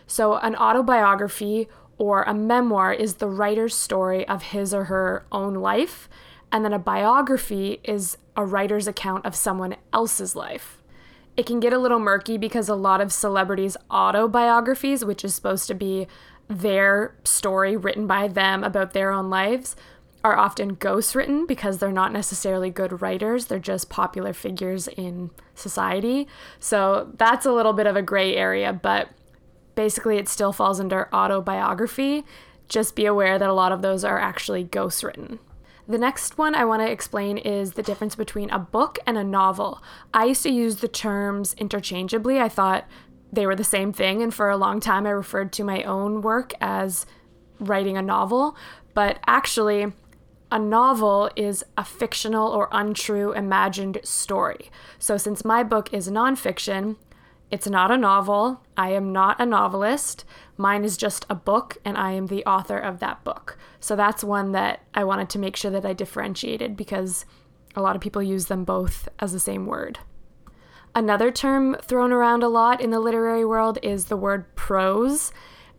So, 0.07 0.37
an 0.37 0.55
autobiography 0.55 1.69
or 1.97 2.23
a 2.23 2.35
memoir 2.35 2.93
is 2.93 3.15
the 3.15 3.29
writer's 3.29 3.75
story 3.75 4.29
of 4.29 4.43
his 4.43 4.75
or 4.75 4.85
her 4.85 5.25
own 5.33 5.55
life, 5.55 6.09
and 6.53 6.65
then 6.65 6.75
a 6.75 6.79
biography 6.79 7.81
is 7.83 8.19
a 8.37 8.45
writer's 8.45 8.87
account 8.87 9.25
of 9.25 9.35
someone 9.35 9.77
else's 9.93 10.37
life. 10.37 10.83
It 11.37 11.47
can 11.47 11.59
get 11.59 11.73
a 11.73 11.79
little 11.79 11.99
murky 11.99 12.37
because 12.37 12.69
a 12.69 12.75
lot 12.75 13.01
of 13.01 13.13
celebrities' 13.13 13.77
autobiographies, 13.91 15.05
which 15.05 15.25
is 15.25 15.35
supposed 15.35 15.67
to 15.69 15.75
be 15.75 16.07
their 16.49 17.15
story 17.25 17.77
written 17.77 18.07
by 18.07 18.29
them 18.29 18.65
about 18.65 18.93
their 18.93 19.11
own 19.13 19.31
lives, 19.31 19.77
are 20.25 20.37
often 20.37 20.77
ghostwritten 20.77 21.47
because 21.47 21.79
they're 21.79 21.93
not 21.93 22.13
necessarily 22.13 22.71
good 22.71 23.01
writers. 23.01 23.47
They're 23.47 23.59
just 23.59 23.89
popular 23.89 24.33
figures 24.33 24.89
in 24.89 25.31
society. 25.55 26.27
So 26.59 27.13
that's 27.17 27.47
a 27.47 27.53
little 27.53 27.73
bit 27.73 27.87
of 27.87 27.97
a 27.97 28.03
gray 28.03 28.35
area, 28.35 28.73
but 28.73 29.11
basically 29.75 30.17
it 30.17 30.29
still 30.29 30.53
falls 30.53 30.81
under 30.81 31.09
autobiography. 31.15 32.25
Just 32.69 32.97
be 32.97 33.07
aware 33.07 33.39
that 33.39 33.49
a 33.49 33.55
lot 33.55 33.73
of 33.73 33.81
those 33.81 34.05
are 34.05 34.19
actually 34.19 34.65
ghostwritten. 34.65 35.39
The 35.87 35.99
next 35.99 36.37
one 36.37 36.55
I 36.55 36.67
want 36.67 36.83
to 36.83 36.91
explain 36.91 37.39
is 37.39 37.73
the 37.73 37.83
difference 37.83 38.15
between 38.15 38.51
a 38.51 38.59
book 38.59 38.99
and 39.07 39.17
a 39.17 39.25
novel. 39.25 39.83
I 40.13 40.27
used 40.27 40.43
to 40.43 40.51
use 40.51 40.77
the 40.77 40.89
terms 40.89 41.55
interchangeably. 41.55 42.39
I 42.41 42.51
thought 42.51 42.87
they 43.33 43.47
were 43.47 43.57
the 43.57 43.65
same 43.65 43.93
thing, 43.95 44.21
and 44.21 44.35
for 44.35 44.51
a 44.51 44.57
long 44.57 44.81
time 44.81 45.07
I 45.07 45.11
referred 45.11 45.51
to 45.55 45.65
my 45.65 45.83
own 45.85 46.21
work 46.21 46.53
as 46.61 47.07
writing 47.59 47.97
a 47.97 48.03
novel. 48.03 48.55
But 48.93 49.19
actually, 49.27 49.93
a 50.51 50.59
novel 50.59 51.31
is 51.37 51.65
a 51.77 51.85
fictional 51.85 52.49
or 52.49 52.69
untrue 52.73 53.33
imagined 53.33 54.01
story. 54.03 54.71
So, 54.99 55.17
since 55.17 55.45
my 55.45 55.63
book 55.63 55.93
is 55.93 56.09
nonfiction, 56.09 56.97
it's 57.51 57.67
not 57.67 57.91
a 57.91 57.97
novel. 57.97 58.63
I 58.77 58.91
am 58.91 59.13
not 59.13 59.41
a 59.41 59.47
novelist. 59.47 60.25
Mine 60.57 60.85
is 60.85 60.97
just 60.97 61.27
a 61.29 61.35
book, 61.35 61.79
and 61.85 61.97
I 61.97 62.13
am 62.13 62.27
the 62.27 62.45
author 62.45 62.79
of 62.79 62.99
that 63.01 63.25
book. 63.25 63.59
So, 63.81 63.95
that's 63.95 64.25
one 64.25 64.53
that 64.53 64.81
I 64.95 65.05
wanted 65.05 65.29
to 65.31 65.39
make 65.39 65.57
sure 65.57 65.71
that 65.71 65.87
I 65.87 65.93
differentiated 65.93 66.77
because 66.77 67.27
a 67.77 67.83
lot 67.83 67.97
of 67.97 68.03
people 68.03 68.23
use 68.23 68.47
them 68.47 68.65
both 68.65 69.09
as 69.19 69.33
the 69.33 69.41
same 69.41 69.67
word. 69.67 69.99
Another 70.95 71.31
term 71.31 71.77
thrown 71.83 72.13
around 72.13 72.43
a 72.43 72.49
lot 72.49 72.81
in 72.81 72.91
the 72.91 73.01
literary 73.01 73.45
world 73.45 73.79
is 73.83 74.07
the 74.07 74.17
word 74.17 74.55
prose. 74.57 75.31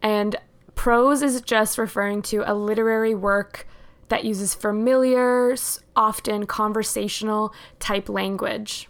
And 0.02 0.36
prose 0.76 1.22
is 1.22 1.42
just 1.42 1.78
referring 1.78 2.22
to 2.22 2.50
a 2.50 2.54
literary 2.54 3.16
work 3.16 3.68
that 4.10 4.26
uses 4.26 4.54
familiar, 4.54 5.56
often 5.96 6.46
conversational 6.46 7.54
type 7.80 8.10
language. 8.10 8.90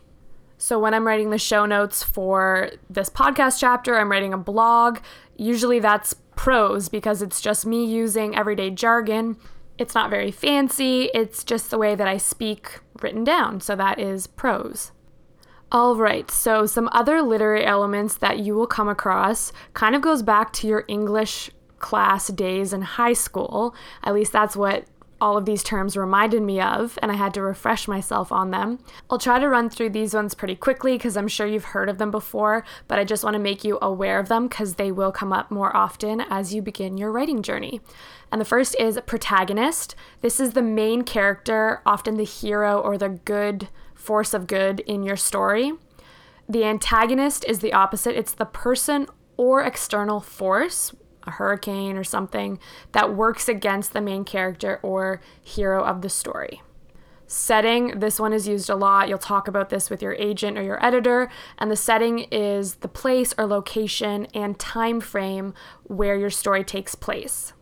So 0.58 0.78
when 0.78 0.94
I'm 0.94 1.08
writing 1.08 1.30
the 1.30 1.38
show 1.38 1.66
notes 1.66 2.04
for 2.04 2.72
this 2.90 3.10
podcast 3.10 3.60
chapter, 3.60 3.98
I'm 3.98 4.12
writing 4.12 4.34
a 4.34 4.38
blog. 4.38 5.00
Usually 5.38 5.80
that's 5.80 6.16
prose 6.36 6.90
because 6.90 7.22
it's 7.22 7.40
just 7.40 7.66
me 7.66 7.86
using 7.86 8.36
everyday 8.36 8.70
jargon. 8.70 9.38
It's 9.78 9.96
not 9.96 10.10
very 10.10 10.32
fancy, 10.32 11.10
it's 11.14 11.46
just 11.46 11.72
the 11.72 11.78
way 11.78 11.96
that 11.96 12.08
I 12.08 12.18
speak 12.18 12.80
written 13.02 13.24
down. 13.24 13.62
So 13.62 13.76
that 13.78 14.00
is 14.00 14.28
prose. 14.28 14.92
All 15.72 15.96
right, 15.96 16.30
so 16.32 16.66
some 16.66 16.90
other 16.92 17.22
literary 17.22 17.66
elements 17.66 18.16
that 18.16 18.40
you 18.40 18.56
will 18.56 18.68
come 18.68 18.90
across 18.90 19.54
kind 19.74 19.96
of 19.96 20.02
goes 20.02 20.24
back 20.24 20.52
to 20.54 20.68
your 20.68 20.84
English 20.88 21.52
class 21.78 22.28
days 22.28 22.74
in 22.74 22.82
high 22.82 23.14
school. 23.14 23.74
At 24.04 24.14
least 24.14 24.34
that's 24.34 24.58
what 24.58 24.86
all 25.22 25.38
of 25.38 25.46
these 25.46 25.64
terms 25.64 25.98
reminded 25.98 26.42
me 26.42 26.62
of, 26.62 26.98
and 27.02 27.12
I 27.12 27.16
had 27.16 27.34
to 27.34 27.42
refresh 27.42 27.88
myself 27.88 28.32
on 28.32 28.52
them. 28.52 28.80
I'll 29.10 29.18
try 29.18 29.40
to 29.40 29.50
run 29.50 29.70
through 29.70 29.90
these 29.92 30.14
ones 30.14 30.34
pretty 30.34 30.56
quickly 30.56 30.98
because 30.98 31.18
I'm 31.18 31.28
sure 31.28 31.48
you've 31.48 31.66
heard 31.66 31.90
of 31.90 31.98
them 31.98 32.12
before, 32.12 32.64
but 32.88 33.00
I 33.00 33.04
just 33.04 33.24
want 33.24 33.34
to 33.36 33.40
make 33.40 33.64
you 33.64 33.78
aware 33.82 34.20
of 34.20 34.28
them 34.28 34.48
because 34.48 34.76
they 34.76 34.92
will 34.92 35.12
come 35.12 35.34
up 35.34 35.52
more 35.52 35.76
often 35.76 36.22
as 36.22 36.54
you 36.54 36.62
begin 36.62 36.98
your 36.98 37.12
writing 37.12 37.42
journey. 37.42 37.82
And 38.32 38.40
the 38.40 38.46
first 38.46 38.76
is 38.80 39.00
protagonist. 39.06 39.96
This 40.22 40.40
is 40.40 40.54
the 40.54 40.62
main 40.62 41.04
character, 41.04 41.82
often 41.86 42.18
the 42.18 42.24
hero 42.24 42.80
or 42.80 42.98
the 42.98 43.10
good 43.10 43.70
force 43.96 44.34
of 44.34 44.48
good 44.48 44.80
in 44.82 45.04
your 45.04 45.18
story. 45.18 45.74
The 46.48 46.64
antagonist 46.64 47.46
is 47.46 47.60
the 47.60 47.74
opposite, 47.74 48.18
it's 48.18 48.34
the 48.34 48.46
person 48.46 49.08
or 49.38 49.62
external 49.62 50.20
force, 50.20 50.94
a 51.30 51.32
hurricane 51.32 51.96
or 51.96 52.04
something 52.04 52.60
that 52.92 53.16
works 53.16 53.48
against 53.48 53.94
the 53.94 54.02
main 54.02 54.26
character 54.26 54.80
or 54.84 55.22
hero 55.42 55.84
of 55.84 56.02
the 56.02 56.10
story. 56.10 56.62
Setting, 57.32 58.00
this 58.00 58.20
one 58.20 58.34
is 58.34 58.48
used 58.48 58.72
a 58.72 58.76
lot. 58.76 59.08
You'll 59.08 59.20
talk 59.20 59.48
about 59.48 59.70
this 59.70 59.92
with 59.92 60.02
your 60.02 60.14
agent 60.14 60.58
or 60.58 60.64
your 60.64 60.84
editor, 60.84 61.30
and 61.60 61.70
the 61.70 61.76
setting 61.76 62.26
is 62.32 62.76
the 62.76 62.88
place 62.88 63.36
or 63.38 63.46
location 63.46 64.26
and 64.34 64.58
time 64.58 65.00
frame 65.00 65.54
where 65.84 66.18
your 66.18 66.32
story 66.32 66.64
takes 66.64 66.96
place. 66.96 67.54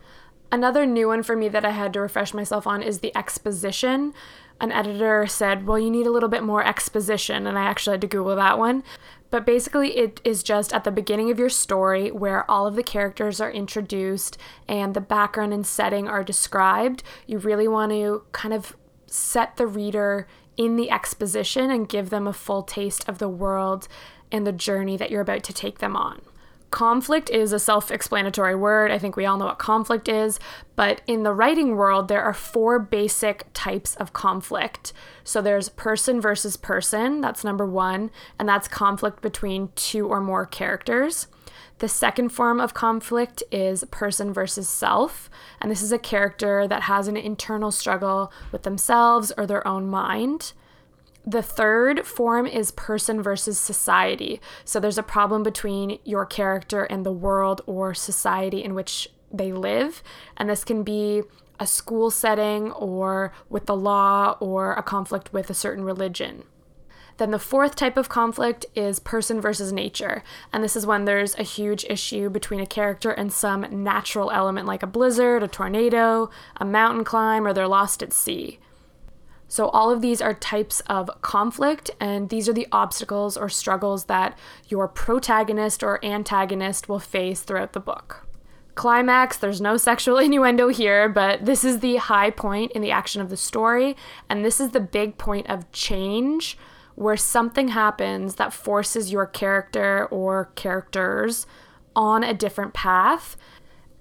Another 0.53 0.85
new 0.85 1.07
one 1.09 1.21
for 1.21 1.35
me 1.35 1.49
that 1.49 1.65
I 1.65 1.71
had 1.71 1.91
to 1.93 1.99
refresh 1.99 2.33
myself 2.33 2.65
on 2.65 2.81
is 2.81 2.99
the 2.99 3.15
exposition. 3.17 4.13
An 4.61 4.71
editor 4.71 5.27
said, 5.27 5.67
Well, 5.67 5.77
you 5.77 5.91
need 5.91 6.07
a 6.07 6.11
little 6.11 6.29
bit 6.29 6.43
more 6.43 6.65
exposition, 6.65 7.45
and 7.45 7.59
I 7.59 7.63
actually 7.63 7.95
had 7.95 8.01
to 8.01 8.07
Google 8.07 8.37
that 8.37 8.57
one. 8.57 8.83
But 9.29 9.45
basically, 9.45 9.97
it 9.97 10.21
is 10.23 10.41
just 10.41 10.73
at 10.73 10.83
the 10.83 10.91
beginning 10.91 11.29
of 11.31 11.39
your 11.39 11.49
story 11.49 12.11
where 12.11 12.49
all 12.49 12.65
of 12.65 12.75
the 12.75 12.83
characters 12.83 13.41
are 13.41 13.51
introduced 13.51 14.37
and 14.67 14.93
the 14.93 15.01
background 15.01 15.53
and 15.53 15.65
setting 15.65 16.07
are 16.07 16.23
described. 16.23 17.03
You 17.25 17.37
really 17.37 17.67
want 17.67 17.91
to 17.91 18.23
kind 18.31 18.53
of 18.53 18.75
set 19.05 19.57
the 19.57 19.67
reader 19.67 20.27
in 20.55 20.75
the 20.75 20.89
exposition 20.89 21.69
and 21.69 21.89
give 21.89 22.09
them 22.09 22.25
a 22.25 22.33
full 22.33 22.63
taste 22.63 23.07
of 23.07 23.19
the 23.19 23.29
world 23.29 23.87
and 24.31 24.45
the 24.45 24.51
journey 24.51 24.97
that 24.97 25.11
you're 25.11 25.21
about 25.21 25.43
to 25.43 25.53
take 25.53 25.79
them 25.79 25.95
on. 25.95 26.21
Conflict 26.69 27.29
is 27.29 27.53
a 27.53 27.59
self 27.59 27.91
explanatory 27.91 28.55
word. 28.55 28.91
I 28.91 28.99
think 28.99 29.15
we 29.15 29.25
all 29.25 29.37
know 29.37 29.45
what 29.45 29.57
conflict 29.57 30.09
is. 30.09 30.39
But 30.75 31.01
in 31.07 31.23
the 31.23 31.33
writing 31.33 31.75
world, 31.75 32.07
there 32.07 32.21
are 32.21 32.33
four 32.33 32.77
basic 32.77 33.45
types 33.53 33.95
of 33.95 34.13
conflict. 34.13 34.91
So 35.23 35.41
there's 35.41 35.69
person 35.69 36.19
versus 36.19 36.57
person, 36.57 37.21
that's 37.21 37.43
number 37.43 37.65
one, 37.65 38.11
and 38.37 38.47
that's 38.47 38.67
conflict 38.67 39.21
between 39.21 39.69
two 39.75 40.07
or 40.07 40.19
more 40.21 40.45
characters. 40.45 41.27
The 41.79 41.87
second 41.87 42.29
form 42.29 42.59
of 42.59 42.73
conflict 42.73 43.43
is 43.51 43.83
person 43.91 44.33
versus 44.33 44.67
self, 44.67 45.29
and 45.61 45.71
this 45.71 45.81
is 45.81 45.91
a 45.91 45.99
character 45.99 46.67
that 46.67 46.83
has 46.83 47.07
an 47.07 47.15
internal 47.15 47.71
struggle 47.71 48.31
with 48.51 48.63
themselves 48.63 49.31
or 49.37 49.45
their 49.45 49.65
own 49.67 49.87
mind. 49.87 50.53
The 51.27 51.43
third 51.43 52.05
form 52.07 52.47
is 52.47 52.71
person 52.71 53.21
versus 53.21 53.59
society. 53.59 54.39
So 54.63 54.79
there's 54.79 54.97
a 54.97 55.03
problem 55.03 55.43
between 55.43 55.99
your 56.05 56.25
character 56.25 56.85
and 56.85 57.05
the 57.05 57.11
world 57.11 57.61
or 57.65 57.93
society 57.93 58.63
in 58.63 58.73
which 58.73 59.09
they 59.29 59.51
live. 59.51 60.01
And 60.37 60.49
this 60.49 60.63
can 60.63 60.83
be 60.83 61.23
a 61.59 61.67
school 61.67 62.11
setting 62.11 62.71
or 62.71 63.33
with 63.49 63.65
the 63.65 63.75
law 63.75 64.37
or 64.39 64.71
a 64.75 64.83
conflict 64.83 65.33
with 65.33 65.49
a 65.49 65.53
certain 65.53 65.83
religion. 65.83 66.45
Then 67.17 67.31
the 67.31 67.39
fourth 67.39 67.75
type 67.75 67.97
of 67.97 68.07
conflict 68.07 68.65
is 68.73 68.99
person 68.99 69.41
versus 69.41 69.73
nature. 69.73 70.23
And 70.53 70.63
this 70.63 70.77
is 70.77 70.85
when 70.85 71.03
there's 71.03 71.35
a 71.35 71.43
huge 71.43 71.83
issue 71.89 72.29
between 72.29 72.61
a 72.61 72.65
character 72.65 73.11
and 73.11 73.33
some 73.33 73.83
natural 73.83 74.31
element 74.31 74.65
like 74.65 74.83
a 74.83 74.87
blizzard, 74.87 75.43
a 75.43 75.49
tornado, 75.49 76.29
a 76.55 76.63
mountain 76.63 77.03
climb, 77.03 77.45
or 77.45 77.51
they're 77.51 77.67
lost 77.67 78.01
at 78.01 78.13
sea. 78.13 78.59
So, 79.49 79.69
all 79.69 79.89
of 79.89 80.01
these 80.01 80.21
are 80.21 80.33
types 80.33 80.81
of 80.87 81.09
conflict, 81.21 81.89
and 81.99 82.29
these 82.29 82.49
are 82.49 82.53
the 82.53 82.67
obstacles 82.71 83.37
or 83.37 83.47
struggles 83.47 84.05
that 84.05 84.37
your 84.67 84.87
protagonist 84.87 85.83
or 85.83 86.03
antagonist 86.03 86.89
will 86.89 86.99
face 86.99 87.41
throughout 87.41 87.73
the 87.73 87.79
book. 87.79 88.27
Climax, 88.75 89.37
there's 89.37 89.61
no 89.61 89.77
sexual 89.77 90.17
innuendo 90.19 90.67
here, 90.67 91.07
but 91.07 91.45
this 91.45 91.63
is 91.63 91.79
the 91.79 91.95
high 91.95 92.29
point 92.29 92.71
in 92.73 92.81
the 92.81 92.91
action 92.91 93.21
of 93.21 93.29
the 93.29 93.37
story, 93.37 93.95
and 94.29 94.43
this 94.43 94.59
is 94.59 94.71
the 94.71 94.79
big 94.79 95.17
point 95.17 95.49
of 95.49 95.71
change 95.71 96.57
where 96.95 97.17
something 97.17 97.69
happens 97.69 98.35
that 98.35 98.51
forces 98.51 99.11
your 99.11 99.25
character 99.25 100.07
or 100.07 100.51
characters 100.55 101.45
on 101.95 102.23
a 102.23 102.33
different 102.33 102.73
path 102.73 103.37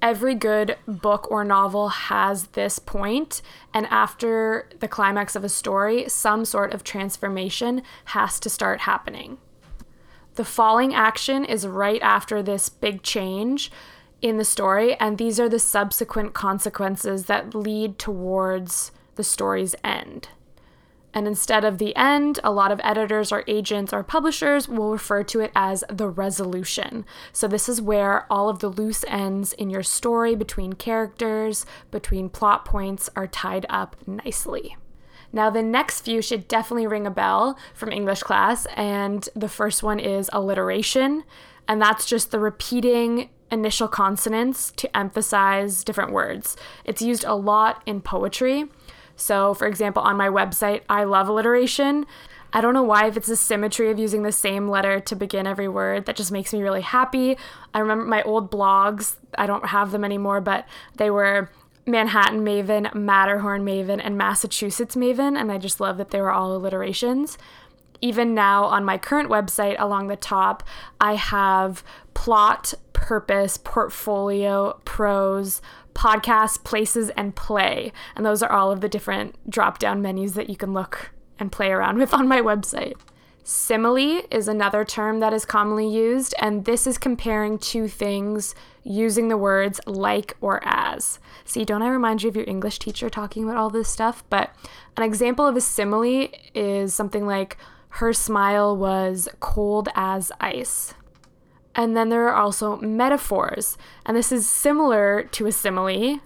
every 0.02 0.34
good 0.34 0.76
book 0.86 1.30
or 1.30 1.44
novel 1.44 1.88
has 1.88 2.48
this 2.48 2.78
point, 2.78 3.42
and 3.72 3.86
after 3.86 4.68
the 4.80 4.88
climax 4.88 5.34
of 5.34 5.44
a 5.44 5.48
story, 5.48 6.08
some 6.08 6.44
sort 6.44 6.72
of 6.72 6.84
transformation 6.84 7.82
has 8.06 8.38
to 8.40 8.50
start 8.50 8.80
happening. 8.80 9.38
The 10.34 10.44
falling 10.44 10.94
action 10.94 11.44
is 11.44 11.66
right 11.66 12.00
after 12.02 12.42
this 12.42 12.68
big 12.68 13.02
change 13.02 13.70
in 14.20 14.36
the 14.36 14.44
story, 14.44 14.94
and 14.96 15.18
these 15.18 15.40
are 15.40 15.48
the 15.48 15.58
subsequent 15.58 16.34
consequences 16.34 17.24
that 17.26 17.54
lead 17.54 17.98
towards 17.98 18.92
the 19.14 19.24
story's 19.24 19.74
end. 19.82 20.28
And 21.16 21.26
instead 21.26 21.64
of 21.64 21.78
the 21.78 21.96
end, 21.96 22.40
a 22.44 22.52
lot 22.52 22.70
of 22.70 22.78
editors 22.84 23.32
or 23.32 23.42
agents 23.46 23.90
or 23.90 24.02
publishers 24.02 24.68
will 24.68 24.90
refer 24.90 25.22
to 25.24 25.40
it 25.40 25.50
as 25.56 25.82
the 25.88 26.10
resolution. 26.10 27.06
So, 27.32 27.48
this 27.48 27.70
is 27.70 27.80
where 27.80 28.30
all 28.30 28.50
of 28.50 28.58
the 28.58 28.68
loose 28.68 29.02
ends 29.08 29.54
in 29.54 29.70
your 29.70 29.82
story 29.82 30.34
between 30.34 30.74
characters, 30.74 31.64
between 31.90 32.28
plot 32.28 32.66
points, 32.66 33.08
are 33.16 33.26
tied 33.26 33.64
up 33.70 33.96
nicely. 34.06 34.76
Now, 35.32 35.48
the 35.48 35.62
next 35.62 36.02
few 36.02 36.20
should 36.20 36.48
definitely 36.48 36.86
ring 36.86 37.06
a 37.06 37.10
bell 37.10 37.58
from 37.72 37.92
English 37.92 38.22
class, 38.22 38.66
and 38.76 39.26
the 39.34 39.48
first 39.48 39.82
one 39.82 39.98
is 39.98 40.28
alliteration, 40.34 41.24
and 41.66 41.80
that's 41.80 42.04
just 42.04 42.30
the 42.30 42.38
repeating 42.38 43.30
initial 43.50 43.88
consonants 43.88 44.70
to 44.72 44.94
emphasize 44.94 45.82
different 45.82 46.12
words. 46.12 46.58
It's 46.84 47.00
used 47.00 47.24
a 47.24 47.34
lot 47.34 47.82
in 47.86 48.02
poetry. 48.02 48.66
So, 49.16 49.54
for 49.54 49.66
example, 49.66 50.02
on 50.02 50.16
my 50.16 50.28
website, 50.28 50.82
I 50.88 51.04
love 51.04 51.28
alliteration. 51.28 52.06
I 52.52 52.60
don't 52.60 52.74
know 52.74 52.82
why, 52.82 53.06
if 53.06 53.16
it's 53.16 53.26
the 53.26 53.36
symmetry 53.36 53.90
of 53.90 53.98
using 53.98 54.22
the 54.22 54.32
same 54.32 54.68
letter 54.68 55.00
to 55.00 55.16
begin 55.16 55.46
every 55.46 55.68
word, 55.68 56.06
that 56.06 56.16
just 56.16 56.32
makes 56.32 56.52
me 56.52 56.62
really 56.62 56.80
happy. 56.80 57.36
I 57.74 57.80
remember 57.80 58.04
my 58.04 58.22
old 58.22 58.50
blogs, 58.50 59.16
I 59.36 59.46
don't 59.46 59.66
have 59.66 59.90
them 59.90 60.04
anymore, 60.04 60.40
but 60.40 60.66
they 60.96 61.10
were 61.10 61.50
Manhattan 61.86 62.44
Maven, 62.44 62.94
Matterhorn 62.94 63.64
Maven, 63.64 64.00
and 64.02 64.16
Massachusetts 64.16 64.96
Maven, 64.96 65.38
and 65.38 65.52
I 65.52 65.58
just 65.58 65.80
love 65.80 65.98
that 65.98 66.10
they 66.10 66.20
were 66.20 66.32
all 66.32 66.54
alliterations. 66.54 67.36
Even 68.00 68.34
now 68.34 68.64
on 68.64 68.84
my 68.84 68.98
current 68.98 69.30
website, 69.30 69.76
along 69.78 70.08
the 70.08 70.16
top, 70.16 70.62
I 71.00 71.14
have 71.14 71.82
plot, 72.14 72.74
purpose, 72.92 73.56
portfolio, 73.56 74.80
prose, 74.84 75.62
podcast, 75.96 76.62
places, 76.62 77.08
and 77.10 77.34
play. 77.34 77.92
And 78.14 78.24
those 78.24 78.42
are 78.42 78.52
all 78.52 78.70
of 78.70 78.82
the 78.82 78.88
different 78.88 79.50
drop 79.50 79.78
down 79.78 80.02
menus 80.02 80.34
that 80.34 80.50
you 80.50 80.56
can 80.56 80.72
look 80.72 81.10
and 81.38 81.50
play 81.50 81.70
around 81.70 81.98
with 81.98 82.12
on 82.14 82.28
my 82.28 82.40
website. 82.40 82.94
Simile 83.42 84.22
is 84.30 84.48
another 84.48 84.84
term 84.84 85.20
that 85.20 85.32
is 85.32 85.44
commonly 85.44 85.88
used, 85.88 86.34
and 86.40 86.64
this 86.64 86.84
is 86.84 86.98
comparing 86.98 87.58
two 87.58 87.86
things 87.86 88.56
using 88.82 89.28
the 89.28 89.36
words 89.36 89.80
like 89.86 90.36
or 90.40 90.60
as. 90.64 91.20
See, 91.44 91.64
don't 91.64 91.82
I 91.82 91.88
remind 91.88 92.24
you 92.24 92.28
of 92.28 92.36
your 92.36 92.48
English 92.48 92.80
teacher 92.80 93.08
talking 93.08 93.44
about 93.44 93.56
all 93.56 93.70
this 93.70 93.88
stuff? 93.88 94.24
But 94.30 94.50
an 94.96 95.04
example 95.04 95.46
of 95.46 95.56
a 95.56 95.60
simile 95.60 96.28
is 96.54 96.92
something 96.92 97.24
like, 97.24 97.56
her 97.90 98.12
smile 98.12 98.76
was 98.76 99.28
cold 99.40 99.88
as 99.94 100.30
ice. 100.40 100.92
And 101.76 101.96
then 101.96 102.08
there 102.08 102.26
are 102.28 102.34
also 102.34 102.78
metaphors, 102.78 103.78
and 104.04 104.16
this 104.16 104.32
is 104.32 104.48
similar 104.48 105.22
to 105.32 105.46
a 105.46 105.52
simile. 105.52 106.20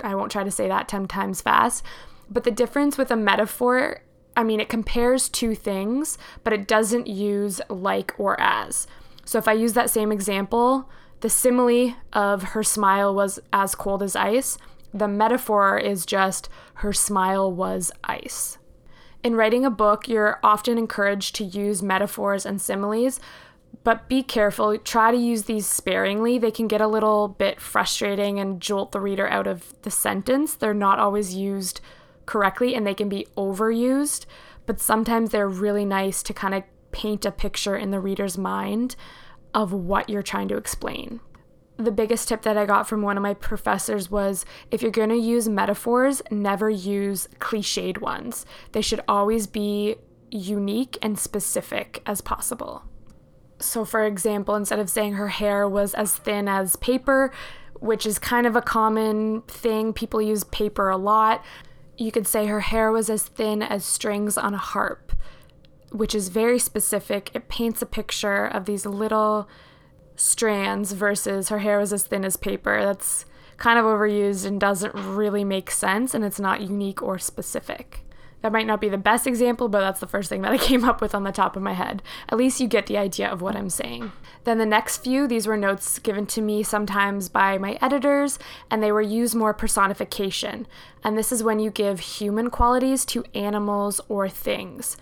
I 0.00 0.14
won't 0.14 0.32
try 0.32 0.42
to 0.42 0.50
say 0.50 0.66
that 0.68 0.88
10 0.88 1.06
times 1.06 1.42
fast, 1.42 1.84
but 2.30 2.44
the 2.44 2.50
difference 2.50 2.96
with 2.96 3.10
a 3.10 3.16
metaphor 3.16 4.00
I 4.36 4.44
mean, 4.44 4.60
it 4.60 4.68
compares 4.68 5.28
two 5.28 5.54
things, 5.54 6.16
but 6.44 6.52
it 6.52 6.66
doesn't 6.66 7.06
use 7.06 7.60
like 7.68 8.14
or 8.18 8.40
as. 8.40 8.86
So 9.24 9.38
if 9.38 9.48
I 9.48 9.52
use 9.52 9.74
that 9.74 9.90
same 9.90 10.12
example, 10.12 10.88
the 11.20 11.28
simile 11.28 11.94
of 12.12 12.42
her 12.42 12.62
smile 12.62 13.14
was 13.14 13.38
as 13.52 13.74
cold 13.74 14.02
as 14.02 14.16
ice, 14.16 14.56
the 14.94 15.08
metaphor 15.08 15.78
is 15.78 16.06
just 16.06 16.48
her 16.74 16.92
smile 16.92 17.52
was 17.52 17.92
ice. 18.04 18.58
In 19.22 19.36
writing 19.36 19.66
a 19.66 19.70
book, 19.70 20.08
you're 20.08 20.40
often 20.42 20.78
encouraged 20.78 21.34
to 21.36 21.44
use 21.44 21.82
metaphors 21.82 22.46
and 22.46 22.60
similes, 22.60 23.20
but 23.82 24.08
be 24.08 24.22
careful. 24.22 24.76
Try 24.78 25.10
to 25.10 25.16
use 25.16 25.44
these 25.44 25.66
sparingly. 25.66 26.38
They 26.38 26.50
can 26.50 26.68
get 26.68 26.80
a 26.80 26.86
little 26.86 27.28
bit 27.28 27.60
frustrating 27.60 28.38
and 28.38 28.60
jolt 28.60 28.92
the 28.92 29.00
reader 29.00 29.28
out 29.28 29.46
of 29.46 29.74
the 29.82 29.90
sentence. 29.90 30.54
They're 30.54 30.74
not 30.74 30.98
always 30.98 31.34
used 31.34 31.80
correctly 32.26 32.74
and 32.74 32.86
they 32.86 32.94
can 32.94 33.08
be 33.08 33.26
overused, 33.36 34.26
but 34.66 34.80
sometimes 34.80 35.30
they're 35.30 35.48
really 35.48 35.84
nice 35.84 36.22
to 36.24 36.34
kind 36.34 36.54
of 36.54 36.62
paint 36.92 37.24
a 37.24 37.32
picture 37.32 37.76
in 37.76 37.90
the 37.90 38.00
reader's 38.00 38.36
mind 38.36 38.96
of 39.54 39.72
what 39.72 40.08
you're 40.08 40.22
trying 40.22 40.48
to 40.48 40.56
explain. 40.56 41.20
The 41.76 41.90
biggest 41.90 42.28
tip 42.28 42.42
that 42.42 42.58
I 42.58 42.66
got 42.66 42.86
from 42.86 43.00
one 43.00 43.16
of 43.16 43.22
my 43.22 43.32
professors 43.32 44.10
was 44.10 44.44
if 44.70 44.82
you're 44.82 44.90
going 44.90 45.08
to 45.08 45.16
use 45.16 45.48
metaphors, 45.48 46.20
never 46.30 46.68
use 46.68 47.26
cliched 47.38 47.98
ones. 47.98 48.44
They 48.72 48.82
should 48.82 49.00
always 49.08 49.46
be 49.46 49.96
unique 50.30 50.98
and 51.00 51.18
specific 51.18 52.02
as 52.04 52.20
possible. 52.20 52.84
So, 53.60 53.84
for 53.84 54.04
example, 54.04 54.54
instead 54.54 54.78
of 54.78 54.90
saying 54.90 55.14
her 55.14 55.28
hair 55.28 55.68
was 55.68 55.94
as 55.94 56.14
thin 56.14 56.48
as 56.48 56.76
paper, 56.76 57.32
which 57.74 58.06
is 58.06 58.18
kind 58.18 58.46
of 58.46 58.56
a 58.56 58.62
common 58.62 59.42
thing, 59.42 59.92
people 59.92 60.20
use 60.20 60.44
paper 60.44 60.88
a 60.88 60.96
lot 60.96 61.44
you 62.00 62.10
could 62.10 62.26
say 62.26 62.46
her 62.46 62.60
hair 62.60 62.90
was 62.90 63.10
as 63.10 63.24
thin 63.24 63.62
as 63.62 63.84
strings 63.84 64.38
on 64.38 64.54
a 64.54 64.58
harp, 64.58 65.12
which 65.92 66.14
is 66.14 66.30
very 66.30 66.58
specific. 66.58 67.30
It 67.34 67.48
paints 67.48 67.82
a 67.82 67.86
picture 67.86 68.46
of 68.46 68.64
these 68.64 68.86
little 68.86 69.46
strands 70.16 70.92
versus 70.92 71.50
her 71.50 71.58
hair 71.58 71.78
was 71.78 71.92
as 71.92 72.04
thin 72.04 72.24
as 72.24 72.38
paper. 72.38 72.82
That's 72.82 73.26
kind 73.58 73.78
of 73.78 73.84
overused 73.84 74.46
and 74.46 74.58
doesn't 74.58 74.94
really 74.94 75.44
make 75.44 75.70
sense, 75.70 76.14
and 76.14 76.24
it's 76.24 76.40
not 76.40 76.62
unique 76.62 77.02
or 77.02 77.18
specific. 77.18 78.02
That 78.42 78.52
might 78.52 78.66
not 78.66 78.80
be 78.80 78.88
the 78.88 78.96
best 78.96 79.26
example, 79.26 79.68
but 79.68 79.80
that's 79.80 80.00
the 80.00 80.06
first 80.06 80.28
thing 80.28 80.42
that 80.42 80.52
I 80.52 80.58
came 80.70 80.84
up 80.84 81.00
with 81.00 81.14
on 81.14 81.24
the 81.24 81.32
top 81.32 81.56
of 81.56 81.62
my 81.62 81.74
head. 81.74 82.02
At 82.28 82.38
least 82.38 82.60
you 82.60 82.68
get 82.68 82.86
the 82.86 82.96
idea 82.96 83.28
of 83.28 83.42
what 83.42 83.56
I'm 83.56 83.68
saying. 83.70 84.12
Then 84.44 84.58
the 84.58 84.66
next 84.66 84.98
few, 84.98 85.26
these 85.26 85.46
were 85.46 85.56
notes 85.56 85.98
given 85.98 86.26
to 86.28 86.40
me 86.40 86.62
sometimes 86.62 87.28
by 87.28 87.58
my 87.58 87.78
editors, 87.82 88.38
and 88.70 88.82
they 88.82 88.92
were 88.92 89.02
used 89.02 89.34
more 89.34 89.52
personification. 89.52 90.66
And 91.04 91.18
this 91.18 91.32
is 91.32 91.42
when 91.42 91.58
you 91.58 91.70
give 91.70 92.00
human 92.00 92.50
qualities 92.50 93.04
to 93.06 93.24
animals 93.34 94.00
or 94.08 94.28
things. 94.28 94.96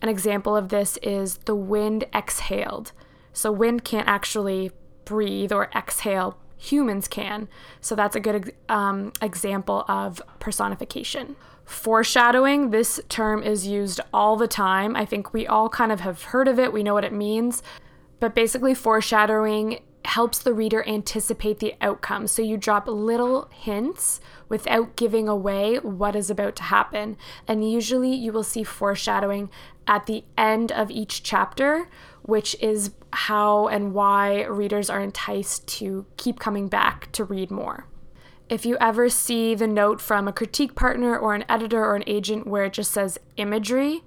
An 0.00 0.08
example 0.08 0.56
of 0.56 0.68
this 0.68 0.96
is 0.98 1.38
the 1.38 1.56
wind 1.56 2.04
exhaled. 2.14 2.92
So, 3.32 3.50
wind 3.50 3.84
can't 3.84 4.06
actually 4.06 4.70
breathe 5.04 5.50
or 5.50 5.70
exhale, 5.74 6.38
humans 6.56 7.08
can. 7.08 7.48
So, 7.80 7.96
that's 7.96 8.14
a 8.14 8.20
good 8.20 8.54
um, 8.68 9.12
example 9.20 9.84
of 9.88 10.22
personification. 10.38 11.34
Foreshadowing, 11.64 12.70
this 12.70 13.00
term 13.08 13.42
is 13.42 13.66
used 13.66 14.00
all 14.12 14.36
the 14.36 14.48
time. 14.48 14.96
I 14.96 15.04
think 15.04 15.32
we 15.32 15.46
all 15.46 15.68
kind 15.68 15.90
of 15.90 16.00
have 16.00 16.24
heard 16.24 16.48
of 16.48 16.58
it, 16.58 16.72
we 16.72 16.82
know 16.82 16.94
what 16.94 17.04
it 17.04 17.12
means. 17.12 17.62
But 18.20 18.34
basically, 18.34 18.74
foreshadowing 18.74 19.80
helps 20.04 20.38
the 20.38 20.52
reader 20.52 20.86
anticipate 20.86 21.60
the 21.60 21.74
outcome. 21.80 22.26
So 22.26 22.42
you 22.42 22.56
drop 22.56 22.86
little 22.86 23.48
hints 23.50 24.20
without 24.48 24.96
giving 24.96 25.28
away 25.28 25.76
what 25.76 26.14
is 26.14 26.30
about 26.30 26.56
to 26.56 26.64
happen. 26.64 27.16
And 27.48 27.70
usually 27.70 28.14
you 28.14 28.32
will 28.32 28.42
see 28.42 28.64
foreshadowing 28.64 29.50
at 29.86 30.06
the 30.06 30.24
end 30.36 30.72
of 30.72 30.90
each 30.90 31.22
chapter, 31.22 31.88
which 32.22 32.54
is 32.60 32.92
how 33.12 33.68
and 33.68 33.94
why 33.94 34.42
readers 34.44 34.90
are 34.90 35.00
enticed 35.00 35.66
to 35.68 36.04
keep 36.16 36.38
coming 36.38 36.68
back 36.68 37.10
to 37.12 37.24
read 37.24 37.50
more. 37.50 37.86
If 38.48 38.66
you 38.66 38.76
ever 38.78 39.08
see 39.08 39.54
the 39.54 39.66
note 39.66 40.00
from 40.00 40.28
a 40.28 40.32
critique 40.32 40.74
partner 40.74 41.16
or 41.16 41.34
an 41.34 41.44
editor 41.48 41.82
or 41.82 41.96
an 41.96 42.04
agent 42.06 42.46
where 42.46 42.64
it 42.64 42.74
just 42.74 42.92
says 42.92 43.18
imagery, 43.36 44.02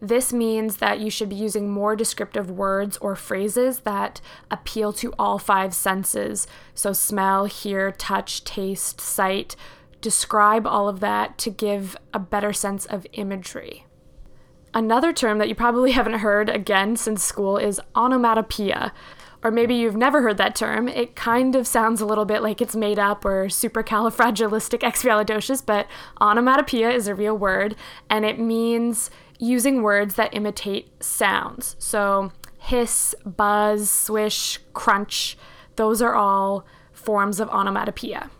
this 0.00 0.32
means 0.32 0.78
that 0.78 0.98
you 0.98 1.10
should 1.10 1.28
be 1.28 1.36
using 1.36 1.70
more 1.70 1.94
descriptive 1.94 2.50
words 2.50 2.96
or 2.96 3.14
phrases 3.14 3.80
that 3.80 4.20
appeal 4.50 4.92
to 4.94 5.12
all 5.18 5.38
five 5.38 5.74
senses. 5.74 6.46
So, 6.74 6.92
smell, 6.92 7.44
hear, 7.44 7.92
touch, 7.92 8.42
taste, 8.42 9.00
sight. 9.00 9.54
Describe 10.00 10.66
all 10.66 10.88
of 10.88 10.98
that 11.00 11.38
to 11.38 11.50
give 11.50 11.96
a 12.12 12.18
better 12.18 12.52
sense 12.52 12.84
of 12.86 13.06
imagery. 13.12 13.86
Another 14.74 15.12
term 15.12 15.38
that 15.38 15.48
you 15.48 15.54
probably 15.54 15.92
haven't 15.92 16.14
heard 16.14 16.48
again 16.48 16.96
since 16.96 17.22
school 17.22 17.58
is 17.58 17.80
onomatopoeia 17.94 18.92
or 19.42 19.50
maybe 19.50 19.74
you've 19.74 19.96
never 19.96 20.22
heard 20.22 20.38
that 20.38 20.54
term. 20.54 20.88
It 20.88 21.16
kind 21.16 21.56
of 21.56 21.66
sounds 21.66 22.00
a 22.00 22.06
little 22.06 22.24
bit 22.24 22.42
like 22.42 22.60
it's 22.60 22.76
made 22.76 22.98
up 22.98 23.24
or 23.24 23.46
supercalifragilisticexpialidocious, 23.46 25.66
but 25.72 25.88
onomatopoeia 26.20 26.90
is 26.90 27.08
a 27.08 27.14
real 27.14 27.36
word 27.36 27.74
and 28.08 28.24
it 28.24 28.38
means 28.38 29.10
using 29.38 29.82
words 29.82 30.14
that 30.14 30.34
imitate 30.34 31.02
sounds. 31.02 31.74
So, 31.78 32.32
hiss, 32.58 33.14
buzz, 33.26 33.90
swish, 33.90 34.60
crunch, 34.72 35.36
those 35.74 36.00
are 36.00 36.14
all 36.14 36.64
forms 36.92 37.40
of 37.40 37.50
onomatopoeia. 37.50 38.30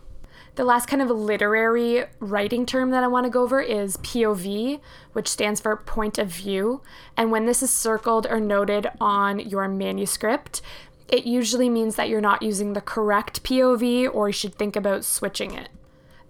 The 0.55 0.63
last 0.63 0.85
kind 0.85 1.01
of 1.01 1.09
literary 1.09 2.05
writing 2.19 2.67
term 2.67 2.91
that 2.91 3.03
I 3.03 3.07
want 3.07 3.25
to 3.25 3.31
go 3.31 3.41
over 3.41 3.59
is 3.59 3.97
POV, 3.97 4.79
which 5.11 5.27
stands 5.27 5.59
for 5.59 5.75
point 5.75 6.19
of 6.19 6.27
view. 6.27 6.83
And 7.17 7.31
when 7.31 7.47
this 7.47 7.63
is 7.63 7.71
circled 7.71 8.27
or 8.29 8.39
noted 8.39 8.87
on 9.01 9.39
your 9.39 9.67
manuscript, 9.67 10.61
it 11.07 11.25
usually 11.25 11.69
means 11.69 11.95
that 11.95 12.09
you're 12.09 12.21
not 12.21 12.41
using 12.41 12.73
the 12.73 12.81
correct 12.81 13.43
POV 13.43 14.13
or 14.13 14.29
you 14.29 14.33
should 14.33 14.55
think 14.55 14.75
about 14.75 15.03
switching 15.03 15.53
it. 15.53 15.69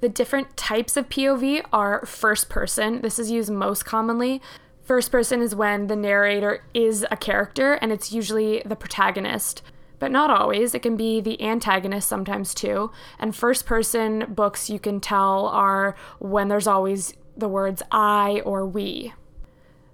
The 0.01 0.09
different 0.09 0.57
types 0.57 0.97
of 0.97 1.07
POV 1.07 1.63
are 1.71 2.05
first 2.05 2.49
person. 2.49 3.01
This 3.01 3.17
is 3.17 3.31
used 3.31 3.49
most 3.49 3.85
commonly. 3.85 4.41
First 4.81 5.11
person 5.11 5.41
is 5.41 5.55
when 5.55 5.87
the 5.87 5.95
narrator 5.95 6.65
is 6.73 7.05
a 7.09 7.15
character 7.15 7.73
and 7.75 7.91
it's 7.91 8.11
usually 8.11 8.61
the 8.65 8.75
protagonist, 8.75 9.61
but 9.99 10.11
not 10.11 10.29
always. 10.29 10.75
It 10.75 10.81
can 10.81 10.97
be 10.97 11.21
the 11.21 11.41
antagonist 11.41 12.09
sometimes 12.09 12.53
too. 12.53 12.91
And 13.17 13.33
first 13.33 13.65
person 13.65 14.25
books 14.27 14.69
you 14.69 14.79
can 14.79 14.99
tell 14.99 15.47
are 15.47 15.95
when 16.19 16.49
there's 16.49 16.67
always 16.67 17.13
the 17.37 17.47
words 17.47 17.81
I 17.91 18.41
or 18.43 18.65
we. 18.65 19.13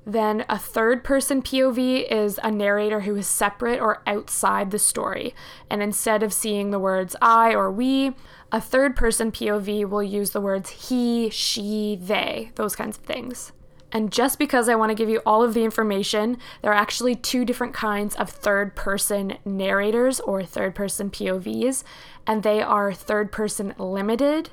Then 0.05 0.45
a 0.49 0.57
third 0.57 1.03
person 1.03 1.41
POV 1.41 2.09
is 2.09 2.39
a 2.41 2.49
narrator 2.49 3.01
who 3.01 3.15
is 3.15 3.27
separate 3.27 3.79
or 3.79 4.01
outside 4.07 4.71
the 4.71 4.79
story. 4.79 5.35
And 5.69 5.83
instead 5.83 6.23
of 6.23 6.33
seeing 6.33 6.71
the 6.71 6.79
words 6.79 7.15
I 7.21 7.53
or 7.53 7.71
we, 7.71 8.13
a 8.51 8.62
third 8.62 8.95
person 8.95 9.31
POV 9.31 9.88
will 9.88 10.03
use 10.03 10.31
the 10.31 10.41
words 10.41 10.69
he, 10.69 11.29
she, 11.29 11.99
they, 12.01 12.51
those 12.55 12.75
kinds 12.75 12.97
of 12.97 13.03
things. 13.03 13.51
And 13.91 14.12
just 14.12 14.38
because 14.38 14.69
I 14.69 14.75
want 14.75 14.91
to 14.91 14.95
give 14.95 15.09
you 15.09 15.21
all 15.25 15.43
of 15.43 15.53
the 15.53 15.63
information, 15.63 16.38
there 16.62 16.71
are 16.71 16.75
actually 16.75 17.15
two 17.15 17.43
different 17.43 17.73
kinds 17.73 18.15
of 18.15 18.29
third 18.29 18.75
person 18.75 19.38
narrators 19.45 20.19
or 20.19 20.43
third 20.43 20.75
person 20.75 21.09
POVs, 21.09 21.83
and 22.27 22.43
they 22.43 22.62
are 22.62 22.93
third 22.93 23.31
person 23.31 23.73
limited. 23.79 24.51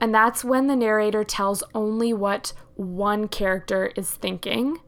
And 0.00 0.14
that's 0.14 0.42
when 0.42 0.66
the 0.66 0.76
narrator 0.76 1.24
tells 1.24 1.62
only 1.74 2.12
what 2.12 2.52
one 2.74 3.28
character 3.28 3.92
is 3.96 4.10
thinking. 4.10 4.78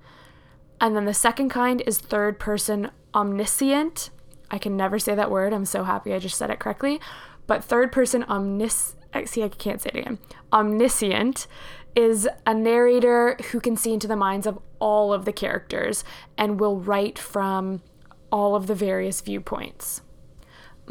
And 0.81 0.97
then 0.97 1.05
the 1.05 1.15
second 1.15 1.51
kind 1.51 1.83
is 1.87 1.99
third 1.99 2.41
person 2.41 2.91
omniscient. 3.15 4.11
I 4.51 4.59
can 4.59 4.77
never 4.77 4.99
say 4.99 5.15
that 5.15 5.31
word. 5.31 5.53
I'm 5.53 5.67
so 5.67 5.85
happy 5.85 6.15
I 6.15 6.19
just 6.19 6.39
said 6.39 6.51
it 6.51 6.59
correctly. 6.59 7.01
But 7.47 7.63
third 7.63 7.93
person 7.93 8.23
omnis 8.25 8.97
eh, 9.13 9.27
see 9.27 9.43
I 9.43 9.49
can't 9.49 9.81
say 9.81 9.91
it 9.95 9.99
again. 9.99 10.19
Omniscient 10.53 11.47
is 11.95 12.29
a 12.47 12.55
narrator 12.55 13.37
who 13.51 13.61
can 13.61 13.77
see 13.77 13.93
into 13.93 14.07
the 14.07 14.17
minds 14.17 14.47
of 14.47 14.59
all 14.79 15.13
of 15.13 15.25
the 15.25 15.33
characters 15.33 16.05
and 16.39 16.59
will 16.59 16.81
write 16.81 17.19
from 17.19 17.83
all 18.31 18.55
of 18.55 18.67
the 18.67 18.75
various 18.75 19.21
viewpoints. 19.21 20.01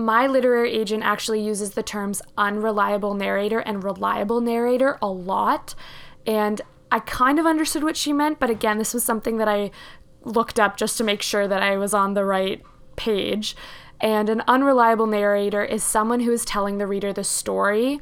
My 0.01 0.27
literary 0.27 0.71
agent 0.71 1.03
actually 1.03 1.41
uses 1.41 1.71
the 1.71 1.83
terms 1.83 2.21
unreliable 2.37 3.13
narrator 3.13 3.59
and 3.59 3.83
reliable 3.83 4.41
narrator 4.41 4.97
a 5.01 5.07
lot. 5.07 5.75
And 6.25 6.61
I 6.91 6.99
kind 6.99 7.39
of 7.39 7.45
understood 7.45 7.83
what 7.83 7.97
she 7.97 8.11
meant, 8.11 8.39
but 8.39 8.49
again, 8.49 8.77
this 8.77 8.93
was 8.93 9.03
something 9.03 9.37
that 9.37 9.47
I 9.47 9.71
looked 10.23 10.59
up 10.59 10.77
just 10.77 10.97
to 10.97 11.03
make 11.03 11.21
sure 11.21 11.47
that 11.47 11.63
I 11.63 11.77
was 11.77 11.93
on 11.93 12.13
the 12.13 12.25
right 12.25 12.61
page. 12.95 13.55
And 13.99 14.29
an 14.29 14.43
unreliable 14.47 15.07
narrator 15.07 15.63
is 15.63 15.83
someone 15.83 16.21
who 16.21 16.31
is 16.31 16.43
telling 16.43 16.77
the 16.77 16.87
reader 16.87 17.13
the 17.13 17.23
story 17.23 18.01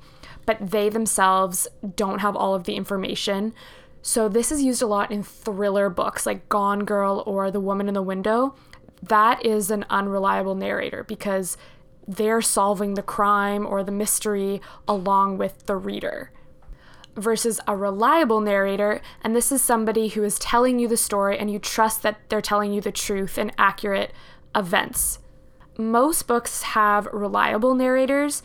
but 0.49 0.71
they 0.71 0.89
themselves 0.89 1.67
don't 1.95 2.21
have 2.21 2.35
all 2.35 2.55
of 2.55 2.63
the 2.63 2.73
information. 2.73 3.53
So 4.01 4.27
this 4.27 4.51
is 4.51 4.63
used 4.63 4.81
a 4.81 4.87
lot 4.87 5.11
in 5.11 5.21
thriller 5.21 5.91
books 5.91 6.25
like 6.25 6.49
Gone 6.49 6.85
Girl 6.85 7.21
or 7.27 7.51
The 7.51 7.59
Woman 7.59 7.87
in 7.87 7.93
the 7.93 8.01
Window. 8.01 8.55
That 9.03 9.45
is 9.45 9.69
an 9.69 9.85
unreliable 9.91 10.55
narrator 10.55 11.03
because 11.03 11.55
they're 12.09 12.41
solving 12.41 12.95
the 12.95 13.03
crime 13.03 13.67
or 13.67 13.83
the 13.83 13.91
mystery 13.91 14.59
along 14.87 15.37
with 15.37 15.67
the 15.67 15.75
reader. 15.75 16.31
Versus 17.15 17.59
a 17.67 17.75
reliable 17.75 18.41
narrator, 18.41 18.99
and 19.21 19.35
this 19.35 19.51
is 19.51 19.61
somebody 19.61 20.07
who 20.07 20.23
is 20.23 20.39
telling 20.39 20.79
you 20.79 20.87
the 20.87 20.97
story 20.97 21.37
and 21.37 21.51
you 21.51 21.59
trust 21.59 22.01
that 22.01 22.17
they're 22.29 22.41
telling 22.41 22.73
you 22.73 22.81
the 22.81 22.91
truth 22.91 23.37
and 23.37 23.53
accurate 23.59 24.11
events. 24.55 25.19
Most 25.77 26.27
books 26.27 26.63
have 26.63 27.07
reliable 27.13 27.75
narrators, 27.75 28.41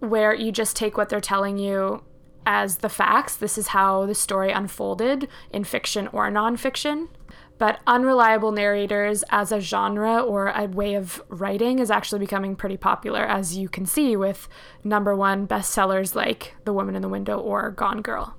where 0.00 0.34
you 0.34 0.52
just 0.52 0.76
take 0.76 0.98
what 0.98 1.08
they're 1.08 1.20
telling 1.20 1.56
you 1.56 2.02
as 2.44 2.78
the 2.78 2.90
facts. 2.90 3.36
This 3.36 3.56
is 3.56 3.68
how 3.68 4.04
the 4.04 4.14
story 4.14 4.52
unfolded 4.52 5.28
in 5.50 5.64
fiction 5.64 6.08
or 6.08 6.28
nonfiction. 6.30 7.08
But 7.58 7.80
unreliable 7.86 8.50
narrators 8.50 9.22
as 9.30 9.52
a 9.52 9.60
genre 9.60 10.20
or 10.20 10.48
a 10.48 10.66
way 10.66 10.94
of 10.94 11.22
writing 11.28 11.78
is 11.78 11.90
actually 11.90 12.18
becoming 12.18 12.56
pretty 12.56 12.76
popular, 12.76 13.24
as 13.24 13.56
you 13.56 13.68
can 13.68 13.86
see 13.86 14.16
with 14.16 14.48
number 14.82 15.14
one 15.14 15.46
bestsellers 15.46 16.14
like 16.14 16.56
The 16.64 16.72
Woman 16.72 16.96
in 16.96 17.02
the 17.02 17.08
Window 17.08 17.38
or 17.38 17.70
Gone 17.70 18.02
Girl. 18.02 18.36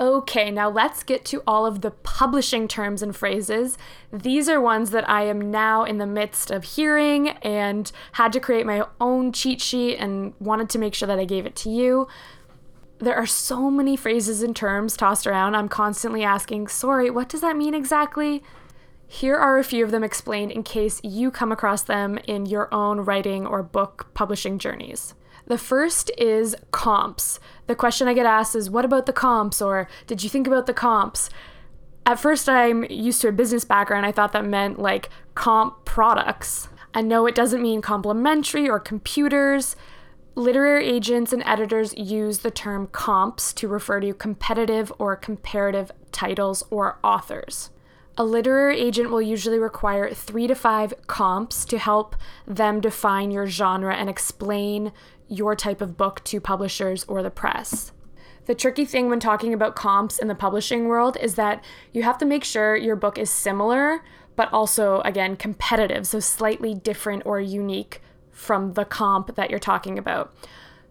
Okay, 0.00 0.50
now 0.50 0.68
let's 0.68 1.04
get 1.04 1.24
to 1.26 1.42
all 1.46 1.64
of 1.64 1.80
the 1.80 1.92
publishing 1.92 2.66
terms 2.66 3.02
and 3.02 3.14
phrases. 3.14 3.78
These 4.12 4.48
are 4.48 4.60
ones 4.60 4.90
that 4.90 5.08
I 5.08 5.26
am 5.26 5.50
now 5.50 5.84
in 5.84 5.98
the 5.98 6.06
midst 6.06 6.50
of 6.50 6.64
hearing 6.64 7.28
and 7.28 7.92
had 8.12 8.32
to 8.32 8.40
create 8.40 8.66
my 8.66 8.84
own 9.00 9.32
cheat 9.32 9.60
sheet 9.60 9.96
and 9.98 10.34
wanted 10.40 10.68
to 10.70 10.78
make 10.78 10.94
sure 10.94 11.06
that 11.06 11.20
I 11.20 11.24
gave 11.24 11.46
it 11.46 11.54
to 11.56 11.70
you. 11.70 12.08
There 13.02 13.16
are 13.16 13.26
so 13.26 13.68
many 13.68 13.96
phrases 13.96 14.44
and 14.44 14.54
terms 14.54 14.96
tossed 14.96 15.26
around. 15.26 15.56
I'm 15.56 15.68
constantly 15.68 16.22
asking, 16.22 16.68
sorry, 16.68 17.10
what 17.10 17.28
does 17.28 17.40
that 17.40 17.56
mean 17.56 17.74
exactly? 17.74 18.44
Here 19.08 19.36
are 19.36 19.58
a 19.58 19.64
few 19.64 19.84
of 19.84 19.90
them 19.90 20.04
explained 20.04 20.52
in 20.52 20.62
case 20.62 21.00
you 21.02 21.32
come 21.32 21.50
across 21.50 21.82
them 21.82 22.16
in 22.28 22.46
your 22.46 22.72
own 22.72 23.00
writing 23.00 23.44
or 23.44 23.60
book 23.64 24.06
publishing 24.14 24.56
journeys. 24.56 25.14
The 25.48 25.58
first 25.58 26.12
is 26.16 26.54
comps. 26.70 27.40
The 27.66 27.74
question 27.74 28.06
I 28.06 28.14
get 28.14 28.24
asked 28.24 28.54
is, 28.54 28.70
What 28.70 28.84
about 28.84 29.06
the 29.06 29.12
comps? 29.12 29.60
or 29.60 29.88
Did 30.06 30.22
you 30.22 30.30
think 30.30 30.46
about 30.46 30.66
the 30.66 30.72
comps? 30.72 31.28
At 32.06 32.20
first, 32.20 32.48
I'm 32.48 32.84
used 32.84 33.20
to 33.22 33.28
a 33.28 33.32
business 33.32 33.64
background. 33.64 34.06
I 34.06 34.12
thought 34.12 34.30
that 34.30 34.44
meant 34.44 34.78
like 34.78 35.10
comp 35.34 35.84
products. 35.84 36.68
I 36.94 37.02
know 37.02 37.26
it 37.26 37.34
doesn't 37.34 37.62
mean 37.62 37.82
complementary 37.82 38.70
or 38.70 38.78
computers. 38.78 39.74
Literary 40.34 40.86
agents 40.86 41.30
and 41.34 41.42
editors 41.44 41.94
use 41.94 42.38
the 42.38 42.50
term 42.50 42.86
comps 42.86 43.52
to 43.52 43.68
refer 43.68 44.00
to 44.00 44.14
competitive 44.14 44.90
or 44.98 45.14
comparative 45.14 45.92
titles 46.10 46.64
or 46.70 46.98
authors. 47.04 47.68
A 48.16 48.24
literary 48.24 48.80
agent 48.80 49.10
will 49.10 49.20
usually 49.20 49.58
require 49.58 50.10
three 50.10 50.46
to 50.46 50.54
five 50.54 50.94
comps 51.06 51.66
to 51.66 51.76
help 51.76 52.16
them 52.46 52.80
define 52.80 53.30
your 53.30 53.46
genre 53.46 53.94
and 53.94 54.08
explain 54.08 54.92
your 55.28 55.54
type 55.54 55.82
of 55.82 55.98
book 55.98 56.24
to 56.24 56.40
publishers 56.40 57.04
or 57.04 57.22
the 57.22 57.30
press. 57.30 57.92
The 58.46 58.54
tricky 58.54 58.86
thing 58.86 59.10
when 59.10 59.20
talking 59.20 59.52
about 59.52 59.76
comps 59.76 60.18
in 60.18 60.28
the 60.28 60.34
publishing 60.34 60.86
world 60.86 61.18
is 61.20 61.34
that 61.34 61.62
you 61.92 62.04
have 62.04 62.16
to 62.18 62.24
make 62.24 62.44
sure 62.44 62.74
your 62.74 62.96
book 62.96 63.18
is 63.18 63.30
similar, 63.30 64.02
but 64.34 64.50
also, 64.50 65.02
again, 65.02 65.36
competitive, 65.36 66.06
so 66.06 66.20
slightly 66.20 66.74
different 66.74 67.24
or 67.26 67.38
unique 67.38 68.00
from 68.32 68.72
the 68.72 68.84
comp 68.84 69.36
that 69.36 69.50
you're 69.50 69.58
talking 69.58 69.98
about. 69.98 70.34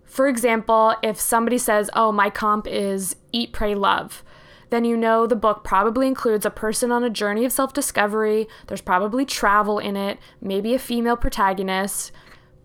For 0.05 0.27
example, 0.27 0.95
if 1.01 1.19
somebody 1.19 1.57
says, 1.57 1.89
Oh, 1.93 2.11
my 2.11 2.29
comp 2.29 2.67
is 2.67 3.15
Eat, 3.31 3.53
Pray, 3.53 3.75
Love, 3.75 4.23
then 4.69 4.85
you 4.85 4.95
know 4.95 5.27
the 5.27 5.35
book 5.35 5.63
probably 5.63 6.07
includes 6.07 6.45
a 6.45 6.49
person 6.49 6.91
on 6.91 7.03
a 7.03 7.09
journey 7.09 7.45
of 7.45 7.51
self 7.51 7.73
discovery. 7.73 8.47
There's 8.67 8.81
probably 8.81 9.25
travel 9.25 9.79
in 9.79 9.97
it, 9.97 10.17
maybe 10.41 10.73
a 10.73 10.79
female 10.79 11.17
protagonist. 11.17 12.11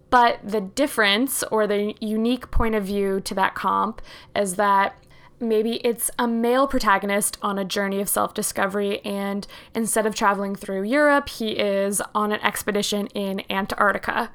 But 0.09 0.39
the 0.43 0.61
difference 0.61 1.43
or 1.45 1.67
the 1.67 1.95
unique 2.01 2.51
point 2.51 2.77
of 2.77 2.85
view 2.85 3.21
to 3.21 3.35
that 3.35 3.57
comp 3.57 4.01
is 4.37 4.55
that 4.55 4.97
maybe 5.41 5.77
it's 5.85 6.11
a 6.19 6.29
male 6.29 6.67
protagonist 6.67 7.39
on 7.43 7.59
a 7.59 7.65
journey 7.65 8.01
of 8.01 8.09
self 8.09 8.35
discovery, 8.35 9.01
and 9.05 9.47
instead 9.75 10.07
of 10.07 10.15
traveling 10.15 10.55
through 10.55 10.85
Europe, 10.85 11.29
he 11.29 11.51
is 11.53 12.01
on 12.15 12.33
an 12.33 12.41
expedition 12.41 13.09
in 13.09 13.43
Antarctica. 13.51 14.31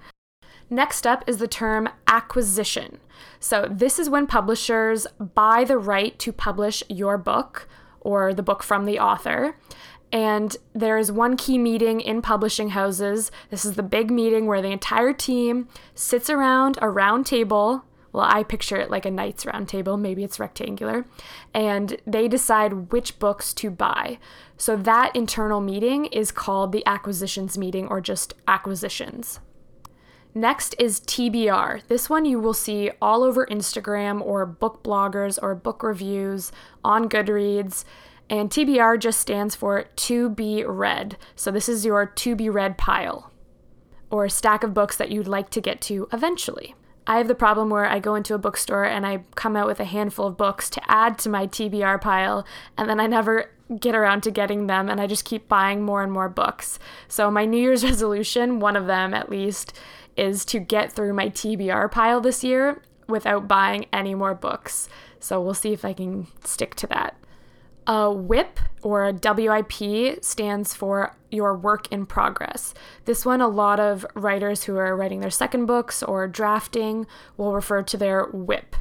Next 0.71 1.05
up 1.05 1.25
is 1.27 1.37
the 1.37 1.49
term 1.49 1.89
acquisition. 2.07 2.99
So, 3.41 3.67
this 3.69 3.99
is 3.99 4.09
when 4.09 4.25
publishers 4.25 5.05
buy 5.19 5.65
the 5.65 5.77
right 5.77 6.17
to 6.19 6.31
publish 6.31 6.81
your 6.87 7.17
book 7.17 7.67
or 7.99 8.33
the 8.33 8.41
book 8.41 8.63
from 8.63 8.85
the 8.85 8.97
author. 8.97 9.57
And 10.13 10.55
there 10.73 10.97
is 10.97 11.11
one 11.11 11.35
key 11.35 11.57
meeting 11.57 11.99
in 11.99 12.21
publishing 12.21 12.69
houses. 12.69 13.31
This 13.49 13.65
is 13.65 13.75
the 13.75 13.83
big 13.83 14.09
meeting 14.09 14.45
where 14.45 14.61
the 14.61 14.71
entire 14.71 15.11
team 15.11 15.67
sits 15.93 16.29
around 16.29 16.79
a 16.81 16.89
round 16.89 17.25
table. 17.25 17.83
Well, 18.13 18.25
I 18.27 18.43
picture 18.43 18.77
it 18.77 18.89
like 18.89 19.05
a 19.05 19.11
knight's 19.11 19.45
round 19.45 19.67
table, 19.67 19.97
maybe 19.97 20.23
it's 20.23 20.39
rectangular, 20.39 21.05
and 21.53 21.97
they 22.07 22.29
decide 22.29 22.93
which 22.93 23.19
books 23.19 23.53
to 23.55 23.69
buy. 23.69 24.19
So 24.55 24.77
that 24.77 25.15
internal 25.15 25.59
meeting 25.59 26.05
is 26.07 26.31
called 26.31 26.71
the 26.71 26.85
acquisitions 26.85 27.57
meeting 27.57 27.87
or 27.87 27.99
just 27.99 28.33
acquisitions. 28.47 29.39
Next 30.33 30.75
is 30.79 31.01
TBR. 31.01 31.81
This 31.87 32.09
one 32.09 32.23
you 32.23 32.39
will 32.39 32.53
see 32.53 32.89
all 33.01 33.23
over 33.23 33.45
Instagram 33.47 34.21
or 34.21 34.45
book 34.45 34.81
bloggers 34.81 35.37
or 35.41 35.55
book 35.55 35.83
reviews 35.83 36.53
on 36.83 37.09
Goodreads. 37.09 37.83
And 38.29 38.49
TBR 38.49 38.97
just 38.97 39.19
stands 39.19 39.55
for 39.55 39.83
to 39.83 40.29
be 40.29 40.63
read. 40.63 41.17
So 41.35 41.51
this 41.51 41.67
is 41.67 41.85
your 41.85 42.05
to 42.05 42.35
be 42.35 42.49
read 42.49 42.77
pile 42.77 43.31
or 44.09 44.29
stack 44.29 44.63
of 44.63 44.73
books 44.73 44.95
that 44.95 45.11
you'd 45.11 45.27
like 45.27 45.49
to 45.49 45.61
get 45.61 45.81
to 45.81 46.07
eventually. 46.13 46.75
I 47.07 47.17
have 47.17 47.27
the 47.27 47.35
problem 47.35 47.69
where 47.69 47.85
I 47.85 47.99
go 47.99 48.15
into 48.15 48.35
a 48.35 48.37
bookstore 48.37 48.85
and 48.85 49.05
I 49.05 49.23
come 49.35 49.57
out 49.57 49.67
with 49.67 49.79
a 49.79 49.85
handful 49.85 50.27
of 50.27 50.37
books 50.37 50.69
to 50.71 50.91
add 50.91 51.17
to 51.19 51.29
my 51.29 51.47
TBR 51.47 51.99
pile, 51.99 52.45
and 52.77 52.87
then 52.87 52.99
I 52.99 53.07
never 53.07 53.49
get 53.79 53.95
around 53.95 54.21
to 54.23 54.31
getting 54.31 54.67
them, 54.67 54.87
and 54.87 55.01
I 55.01 55.07
just 55.07 55.25
keep 55.25 55.47
buying 55.47 55.81
more 55.81 56.03
and 56.03 56.11
more 56.11 56.29
books. 56.29 56.77
So, 57.07 57.31
my 57.31 57.45
New 57.45 57.57
Year's 57.57 57.83
resolution, 57.91 58.59
one 58.59 58.75
of 58.75 58.85
them 58.85 59.13
at 59.13 59.29
least, 59.29 59.77
is 60.17 60.45
to 60.45 60.59
get 60.59 60.91
through 60.91 61.13
my 61.13 61.29
TBR 61.29 61.91
pile 61.91 62.21
this 62.21 62.43
year 62.43 62.81
without 63.07 63.47
buying 63.47 63.85
any 63.91 64.15
more 64.15 64.33
books. 64.33 64.89
So, 65.19 65.41
we'll 65.41 65.53
see 65.53 65.73
if 65.73 65.85
I 65.85 65.93
can 65.93 66.27
stick 66.43 66.75
to 66.75 66.87
that. 66.87 67.15
A 67.87 68.11
WIP 68.11 68.59
or 68.83 69.05
a 69.05 69.13
WIP 69.13 70.23
stands 70.23 70.73
for 70.73 71.15
your 71.31 71.55
work 71.55 71.91
in 71.91 72.05
progress. 72.05 72.73
This 73.05 73.25
one, 73.25 73.41
a 73.41 73.47
lot 73.47 73.79
of 73.79 74.05
writers 74.13 74.65
who 74.65 74.77
are 74.77 74.95
writing 74.95 75.21
their 75.21 75.31
second 75.31 75.65
books 75.65 76.03
or 76.03 76.27
drafting 76.27 77.07
will 77.37 77.53
refer 77.53 77.81
to 77.81 77.97
their 77.97 78.27
WIP. 78.31 78.75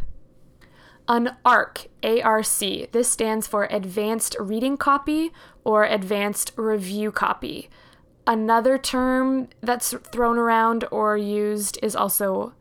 An 1.08 1.36
ARC, 1.44 1.86
ARC, 2.04 2.46
this 2.92 3.08
stands 3.08 3.46
for 3.46 3.66
Advanced 3.70 4.36
Reading 4.38 4.76
Copy 4.76 5.32
or 5.64 5.84
Advanced 5.84 6.52
Review 6.56 7.10
Copy. 7.10 7.68
Another 8.30 8.78
term 8.78 9.48
that's 9.60 9.92
thrown 10.12 10.38
around 10.38 10.84
or 10.92 11.16
used 11.16 11.80
is 11.82 11.96
also 11.96 12.52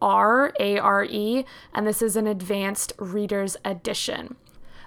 R, 0.00 0.54
A 0.58 0.78
R 0.78 1.04
E, 1.04 1.44
and 1.74 1.86
this 1.86 2.00
is 2.00 2.16
an 2.16 2.26
Advanced 2.26 2.94
Reader's 2.98 3.54
Edition. 3.62 4.36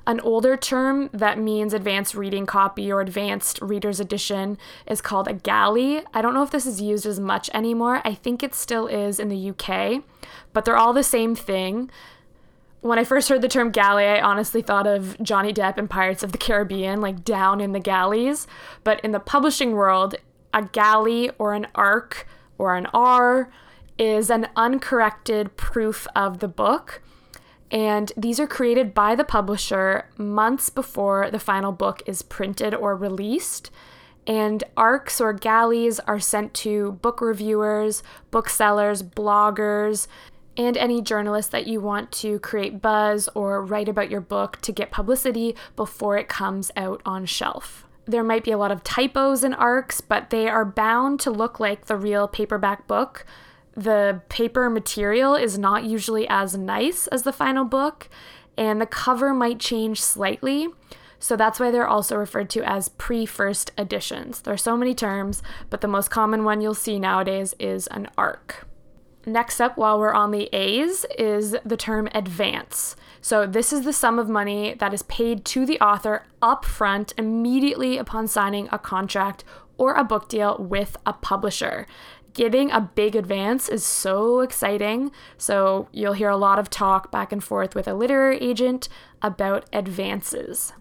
An 0.07 0.19
older 0.21 0.57
term 0.57 1.11
that 1.13 1.37
means 1.37 1.75
advanced 1.75 2.15
reading 2.15 2.47
copy 2.47 2.91
or 2.91 3.01
advanced 3.01 3.61
reader's 3.61 3.99
edition 3.99 4.57
is 4.87 4.99
called 4.99 5.27
a 5.27 5.33
galley. 5.33 6.01
I 6.11 6.23
don't 6.23 6.33
know 6.33 6.41
if 6.41 6.49
this 6.49 6.65
is 6.65 6.81
used 6.81 7.05
as 7.05 7.19
much 7.19 7.51
anymore. 7.53 8.01
I 8.03 8.15
think 8.15 8.41
it 8.41 8.55
still 8.55 8.87
is 8.87 9.19
in 9.19 9.29
the 9.29 9.51
UK, 9.51 10.03
but 10.53 10.65
they're 10.65 10.75
all 10.75 10.91
the 10.91 11.03
same 11.03 11.35
thing. 11.35 11.91
When 12.79 12.97
I 12.97 13.03
first 13.03 13.29
heard 13.29 13.43
the 13.43 13.47
term 13.47 13.69
galley, 13.69 14.05
I 14.05 14.19
honestly 14.19 14.63
thought 14.63 14.87
of 14.87 15.21
Johnny 15.21 15.53
Depp 15.53 15.77
and 15.77 15.87
Pirates 15.87 16.23
of 16.23 16.31
the 16.31 16.39
Caribbean, 16.39 16.99
like 16.99 17.23
down 17.23 17.61
in 17.61 17.73
the 17.73 17.79
galleys. 17.79 18.47
But 18.83 18.99
in 19.01 19.11
the 19.11 19.19
publishing 19.19 19.73
world, 19.73 20.15
a 20.53 20.63
galley 20.63 21.29
or 21.37 21.53
an 21.53 21.67
arc 21.75 22.27
or 22.57 22.75
an 22.75 22.87
R 22.93 23.51
is 23.97 24.29
an 24.29 24.47
uncorrected 24.55 25.57
proof 25.57 26.07
of 26.15 26.39
the 26.39 26.47
book. 26.47 27.01
And 27.69 28.11
these 28.17 28.39
are 28.39 28.47
created 28.47 28.93
by 28.93 29.15
the 29.15 29.23
publisher 29.23 30.09
months 30.17 30.69
before 30.69 31.31
the 31.31 31.39
final 31.39 31.71
book 31.71 32.03
is 32.05 32.21
printed 32.21 32.73
or 32.73 32.95
released. 32.95 33.71
And 34.27 34.63
arcs 34.75 35.21
or 35.21 35.33
galleys 35.33 35.99
are 36.01 36.19
sent 36.19 36.53
to 36.55 36.93
book 36.93 37.21
reviewers, 37.21 38.03
booksellers, 38.29 39.01
bloggers, 39.01 40.07
and 40.57 40.75
any 40.77 41.01
journalist 41.01 41.51
that 41.51 41.65
you 41.65 41.79
want 41.79 42.11
to 42.11 42.39
create 42.39 42.81
buzz 42.81 43.29
or 43.33 43.63
write 43.63 43.87
about 43.87 44.11
your 44.11 44.21
book 44.21 44.59
to 44.61 44.71
get 44.71 44.91
publicity 44.91 45.55
before 45.75 46.17
it 46.17 46.27
comes 46.27 46.71
out 46.75 47.01
on 47.05 47.25
shelf. 47.25 47.85
There 48.05 48.23
might 48.23 48.43
be 48.43 48.51
a 48.51 48.57
lot 48.57 48.71
of 48.71 48.83
typos 48.83 49.43
in 49.43 49.53
arcs, 49.53 50.01
but 50.01 50.31
they 50.31 50.47
are 50.47 50.65
bound 50.65 51.19
to 51.21 51.31
look 51.31 51.59
like 51.59 51.85
the 51.85 51.95
real 51.95 52.27
paperback 52.27 52.87
book 52.87 53.25
the 53.75 54.21
paper 54.29 54.69
material 54.69 55.35
is 55.35 55.57
not 55.57 55.83
usually 55.83 56.27
as 56.27 56.57
nice 56.57 57.07
as 57.07 57.23
the 57.23 57.31
final 57.31 57.65
book, 57.65 58.09
and 58.57 58.81
the 58.81 58.85
cover 58.85 59.33
might 59.33 59.59
change 59.59 60.01
slightly. 60.01 60.67
So 61.19 61.35
that's 61.35 61.59
why 61.59 61.71
they're 61.71 61.87
also 61.87 62.15
referred 62.15 62.49
to 62.51 62.63
as 62.63 62.89
pre 62.89 63.25
first 63.25 63.71
editions. 63.77 64.41
There 64.41 64.53
are 64.53 64.57
so 64.57 64.75
many 64.75 64.93
terms, 64.93 65.41
but 65.69 65.81
the 65.81 65.87
most 65.87 66.09
common 66.09 66.43
one 66.43 66.61
you'll 66.61 66.73
see 66.73 66.99
nowadays 66.99 67.53
is 67.59 67.87
an 67.87 68.09
arc. 68.17 68.67
Next 69.25 69.61
up, 69.61 69.77
while 69.77 69.99
we're 69.99 70.13
on 70.13 70.31
the 70.31 70.49
A's, 70.51 71.05
is 71.17 71.55
the 71.63 71.77
term 71.77 72.09
advance. 72.13 72.95
So, 73.21 73.45
this 73.45 73.71
is 73.71 73.83
the 73.83 73.93
sum 73.93 74.17
of 74.17 74.27
money 74.27 74.73
that 74.79 74.93
is 74.93 75.03
paid 75.03 75.45
to 75.45 75.65
the 75.65 75.79
author 75.79 76.25
upfront 76.41 77.13
immediately 77.17 77.97
upon 77.97 78.27
signing 78.27 78.67
a 78.71 78.79
contract 78.79 79.43
or 79.77 79.93
a 79.93 80.03
book 80.03 80.27
deal 80.27 80.57
with 80.59 80.97
a 81.05 81.13
publisher 81.13 81.85
getting 82.33 82.71
a 82.71 82.81
big 82.81 83.15
advance 83.15 83.69
is 83.69 83.85
so 83.85 84.39
exciting. 84.39 85.11
So 85.37 85.87
you'll 85.91 86.13
hear 86.13 86.29
a 86.29 86.37
lot 86.37 86.59
of 86.59 86.69
talk 86.69 87.11
back 87.11 87.31
and 87.31 87.43
forth 87.43 87.75
with 87.75 87.87
a 87.87 87.93
literary 87.93 88.37
agent 88.37 88.87
about 89.21 89.67
advances. 89.73 90.73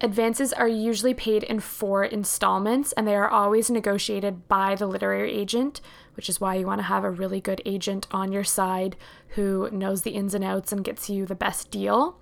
Advances 0.00 0.52
are 0.52 0.68
usually 0.68 1.14
paid 1.14 1.44
in 1.44 1.60
four 1.60 2.04
installments 2.04 2.92
and 2.92 3.06
they 3.06 3.14
are 3.14 3.28
always 3.28 3.70
negotiated 3.70 4.48
by 4.48 4.74
the 4.74 4.86
literary 4.86 5.32
agent, 5.32 5.80
which 6.14 6.28
is 6.28 6.40
why 6.40 6.54
you 6.54 6.66
want 6.66 6.78
to 6.78 6.84
have 6.84 7.04
a 7.04 7.10
really 7.10 7.40
good 7.40 7.62
agent 7.64 8.06
on 8.10 8.32
your 8.32 8.44
side 8.44 8.96
who 9.28 9.68
knows 9.70 10.02
the 10.02 10.12
ins 10.12 10.34
and 10.34 10.44
outs 10.44 10.72
and 10.72 10.84
gets 10.84 11.08
you 11.08 11.26
the 11.26 11.34
best 11.34 11.70
deal. 11.70 12.18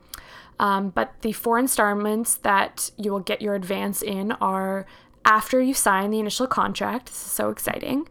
Um, 0.58 0.90
but 0.90 1.14
the 1.22 1.32
four 1.32 1.58
installments 1.58 2.34
that 2.36 2.90
you 2.96 3.10
will 3.10 3.20
get 3.20 3.40
your 3.40 3.54
advance 3.54 4.02
in 4.02 4.32
are 4.32 4.86
after 5.24 5.60
you 5.60 5.74
sign 5.74 6.10
the 6.10 6.20
initial 6.20 6.46
contract. 6.46 7.06
This 7.06 7.26
is 7.26 7.32
so 7.32 7.50
exciting. 7.50 8.08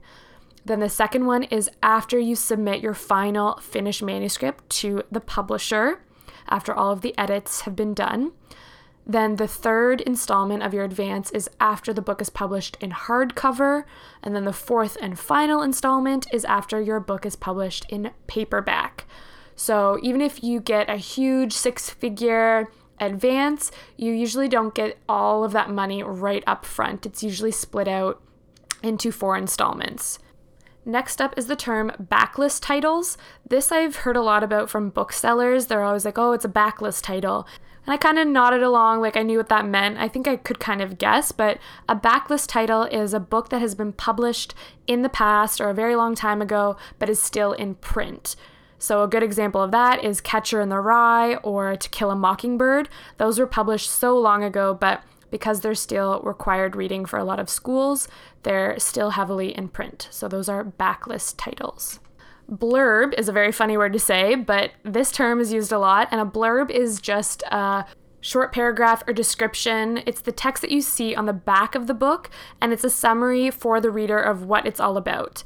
Then 0.65 0.79
the 0.79 0.89
second 0.89 1.25
one 1.25 1.43
is 1.43 1.69
after 1.81 2.19
you 2.19 2.35
submit 2.35 2.81
your 2.81 2.93
final 2.93 3.57
finished 3.61 4.03
manuscript 4.03 4.69
to 4.71 5.03
the 5.11 5.21
publisher, 5.21 6.01
after 6.47 6.73
all 6.73 6.91
of 6.91 7.01
the 7.01 7.17
edits 7.17 7.61
have 7.61 7.75
been 7.75 7.93
done. 7.93 8.31
Then 9.09 9.37
the 9.37 9.47
third 9.47 10.01
installment 10.01 10.61
of 10.61 10.71
your 10.71 10.83
advance 10.83 11.31
is 11.31 11.49
after 11.59 11.91
the 11.91 12.01
book 12.01 12.21
is 12.21 12.29
published 12.29 12.77
in 12.79 12.91
hardcover. 12.91 13.85
And 14.21 14.35
then 14.35 14.45
the 14.45 14.53
fourth 14.53 14.97
and 15.01 15.17
final 15.17 15.63
installment 15.63 16.27
is 16.31 16.45
after 16.45 16.79
your 16.79 16.99
book 16.99 17.25
is 17.25 17.35
published 17.35 17.87
in 17.89 18.11
paperback. 18.27 19.07
So 19.55 19.97
even 20.03 20.21
if 20.21 20.43
you 20.43 20.59
get 20.59 20.91
a 20.91 20.97
huge 20.97 21.53
six 21.53 21.89
figure 21.89 22.67
advance, 22.99 23.71
you 23.97 24.13
usually 24.13 24.47
don't 24.47 24.75
get 24.75 24.99
all 25.09 25.43
of 25.43 25.53
that 25.53 25.71
money 25.71 26.03
right 26.03 26.43
up 26.45 26.63
front. 26.63 27.07
It's 27.07 27.23
usually 27.23 27.51
split 27.51 27.87
out 27.87 28.21
into 28.83 29.11
four 29.11 29.35
installments. 29.35 30.19
Next 30.85 31.19
up 31.19 31.35
is 31.35 31.47
the 31.47 31.55
term 31.55 31.91
backlist 31.99 32.61
titles. 32.61 33.17
This 33.47 33.71
I've 33.71 33.97
heard 33.97 34.15
a 34.15 34.21
lot 34.21 34.43
about 34.43 34.69
from 34.69 34.91
booksellers. 34.91 35.65
They're 35.65 35.83
always 35.83 36.05
like, 36.05 36.19
oh, 36.19 36.33
it's 36.33 36.45
a 36.45 36.49
backlist 36.49 37.01
title. 37.01 37.47
And 37.89 37.95
I 37.95 37.97
kind 37.97 38.19
of 38.19 38.27
nodded 38.27 38.61
along 38.61 39.01
like 39.01 39.17
I 39.17 39.23
knew 39.23 39.37
what 39.37 39.49
that 39.49 39.65
meant. 39.65 39.97
I 39.97 40.07
think 40.07 40.27
I 40.27 40.35
could 40.35 40.59
kind 40.59 40.79
of 40.79 40.99
guess, 40.99 41.31
but 41.31 41.57
a 41.87 41.95
backlist 41.95 42.45
title 42.47 42.83
is 42.83 43.15
a 43.15 43.19
book 43.19 43.49
that 43.49 43.61
has 43.61 43.73
been 43.73 43.93
published 43.93 44.53
in 44.85 45.01
the 45.01 45.09
past 45.09 45.59
or 45.59 45.69
a 45.69 45.73
very 45.73 45.95
long 45.95 46.13
time 46.13 46.39
ago, 46.39 46.77
but 46.99 47.09
is 47.09 47.19
still 47.19 47.51
in 47.51 47.73
print. 47.73 48.35
So, 48.77 49.01
a 49.01 49.07
good 49.07 49.23
example 49.23 49.63
of 49.63 49.71
that 49.71 50.03
is 50.03 50.21
Catcher 50.21 50.61
in 50.61 50.69
the 50.69 50.79
Rye 50.79 51.37
or 51.37 51.75
To 51.75 51.89
Kill 51.89 52.11
a 52.11 52.15
Mockingbird. 52.15 52.89
Those 53.17 53.39
were 53.39 53.47
published 53.47 53.89
so 53.89 54.15
long 54.15 54.43
ago, 54.43 54.75
but 54.75 55.01
because 55.31 55.61
they're 55.61 55.73
still 55.73 56.21
required 56.21 56.75
reading 56.75 57.05
for 57.05 57.17
a 57.17 57.23
lot 57.23 57.39
of 57.39 57.49
schools, 57.49 58.07
they're 58.43 58.77
still 58.77 59.09
heavily 59.09 59.57
in 59.57 59.67
print. 59.67 60.09
So 60.11 60.27
those 60.27 60.47
are 60.47 60.63
backlist 60.63 61.37
titles. 61.39 61.99
Blurb 62.49 63.13
is 63.13 63.29
a 63.29 63.31
very 63.31 63.51
funny 63.51 63.77
word 63.77 63.93
to 63.93 63.99
say, 63.99 64.33
but 64.33 64.71
this 64.83 65.11
term 65.11 65.39
is 65.39 65.53
used 65.53 65.71
a 65.71 65.77
lot, 65.77 66.07
and 66.09 66.19
a 66.19 66.25
blurb 66.25 66.71
is 66.71 66.99
just 66.99 67.43
a 67.43 67.85
short 68.21 68.51
paragraph 68.51 69.03
or 69.07 69.13
description. 69.13 70.01
It's 70.05 70.21
the 70.21 70.31
text 70.31 70.61
that 70.61 70.71
you 70.71 70.81
see 70.81 71.15
on 71.15 71.25
the 71.25 71.33
back 71.33 71.75
of 71.75 71.85
the 71.85 71.93
book, 71.93 72.29
and 72.59 72.73
it's 72.73 72.83
a 72.83 72.89
summary 72.89 73.51
for 73.51 73.79
the 73.79 73.91
reader 73.91 74.19
of 74.19 74.45
what 74.45 74.65
it's 74.65 74.79
all 74.79 74.97
about. 74.97 75.43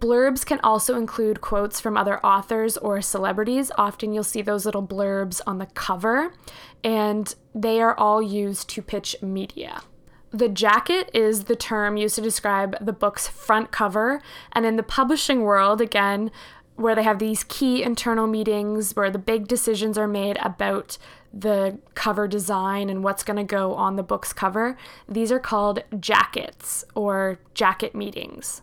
Blurbs 0.00 0.46
can 0.46 0.60
also 0.60 0.96
include 0.96 1.40
quotes 1.40 1.80
from 1.80 1.96
other 1.96 2.24
authors 2.24 2.76
or 2.76 3.02
celebrities. 3.02 3.72
Often 3.76 4.12
you'll 4.12 4.24
see 4.24 4.42
those 4.42 4.64
little 4.64 4.86
blurbs 4.86 5.40
on 5.46 5.58
the 5.58 5.66
cover, 5.66 6.32
and 6.82 7.34
they 7.54 7.80
are 7.80 7.98
all 7.98 8.22
used 8.22 8.68
to 8.70 8.80
pitch 8.80 9.16
media. 9.20 9.82
The 10.30 10.48
jacket 10.48 11.10
is 11.14 11.44
the 11.44 11.56
term 11.56 11.96
used 11.96 12.16
to 12.16 12.20
describe 12.20 12.76
the 12.84 12.92
book's 12.92 13.26
front 13.26 13.70
cover, 13.70 14.20
and 14.52 14.66
in 14.66 14.76
the 14.76 14.82
publishing 14.82 15.42
world, 15.42 15.80
again, 15.80 16.30
where 16.76 16.94
they 16.94 17.02
have 17.02 17.18
these 17.18 17.44
key 17.44 17.82
internal 17.82 18.26
meetings 18.26 18.94
where 18.94 19.10
the 19.10 19.18
big 19.18 19.48
decisions 19.48 19.98
are 19.98 20.06
made 20.06 20.38
about 20.42 20.96
the 21.32 21.78
cover 21.94 22.28
design 22.28 22.88
and 22.88 23.02
what's 23.02 23.24
going 23.24 23.36
to 23.36 23.44
go 23.44 23.74
on 23.74 23.96
the 23.96 24.02
book's 24.02 24.32
cover, 24.32 24.76
these 25.08 25.32
are 25.32 25.40
called 25.40 25.82
jackets 25.98 26.84
or 26.94 27.38
jacket 27.54 27.94
meetings. 27.94 28.62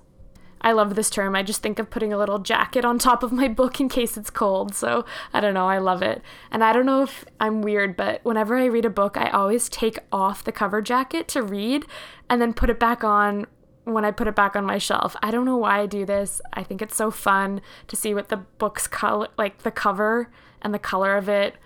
I 0.66 0.72
love 0.72 0.96
this 0.96 1.12
term. 1.12 1.36
I 1.36 1.44
just 1.44 1.62
think 1.62 1.78
of 1.78 1.92
putting 1.92 2.12
a 2.12 2.18
little 2.18 2.40
jacket 2.40 2.84
on 2.84 2.98
top 2.98 3.22
of 3.22 3.32
my 3.32 3.48
book 3.48 3.80
in 3.80 3.88
case 3.88 4.18
it's 4.18 4.32
cold. 4.32 4.74
So 4.74 5.06
I 5.32 5.40
don't 5.40 5.54
know. 5.54 5.70
I 5.70 5.78
love 5.78 6.02
it. 6.02 6.24
And 6.50 6.64
I 6.64 6.74
don't 6.74 6.88
know 6.88 7.04
if 7.04 7.24
I'm 7.40 7.62
weird, 7.62 7.96
but 7.96 8.26
whenever 8.26 8.58
I 8.58 8.66
read 8.66 8.84
a 8.84 8.90
book, 8.90 9.16
I 9.16 9.30
always 9.30 9.70
take 9.70 10.00
off 10.12 10.44
the 10.44 10.52
cover 10.52 10.82
jacket 10.82 11.28
to 11.30 11.44
read 11.44 11.86
and 12.32 12.42
then 12.42 12.52
put 12.52 12.72
it 12.72 12.80
back 12.80 13.04
on 13.04 13.46
when 13.84 14.04
I 14.04 14.10
put 14.10 14.28
it 14.28 14.36
back 14.36 14.56
on 14.56 14.66
my 14.66 14.80
shelf. 14.80 15.16
I 15.22 15.30
don't 15.30 15.46
know 15.46 15.58
why 15.58 15.82
I 15.82 15.86
do 15.86 16.04
this. 16.04 16.42
I 16.52 16.64
think 16.64 16.82
it's 16.82 16.96
so 16.96 17.12
fun 17.12 17.62
to 17.88 17.96
see 17.96 18.16
what 18.16 18.30
the 18.30 18.38
book's 18.38 18.88
color, 18.88 19.28
like 19.38 19.60
the 19.60 19.70
cover 19.70 20.32
and 20.64 20.74
the 20.74 20.80
color 20.80 21.16
of 21.16 21.30
it 21.30 21.58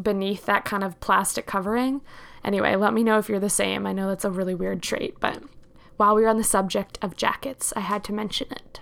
beneath 0.00 0.46
that 0.46 0.64
kind 0.64 0.84
of 0.84 1.00
plastic 1.00 1.44
covering. 1.44 2.02
Anyway, 2.44 2.76
let 2.76 2.94
me 2.94 3.02
know 3.02 3.18
if 3.18 3.28
you're 3.28 3.40
the 3.40 3.50
same. 3.50 3.84
I 3.84 3.92
know 3.92 4.08
that's 4.08 4.24
a 4.24 4.30
really 4.30 4.54
weird 4.54 4.80
trait, 4.80 5.16
but 5.18 5.42
while 5.96 6.14
we 6.14 6.22
were 6.22 6.28
on 6.28 6.36
the 6.36 6.44
subject 6.44 6.98
of 7.02 7.16
jackets, 7.16 7.72
I 7.76 7.80
had 7.80 8.04
to 8.04 8.12
mention 8.12 8.48
it. 8.50 8.80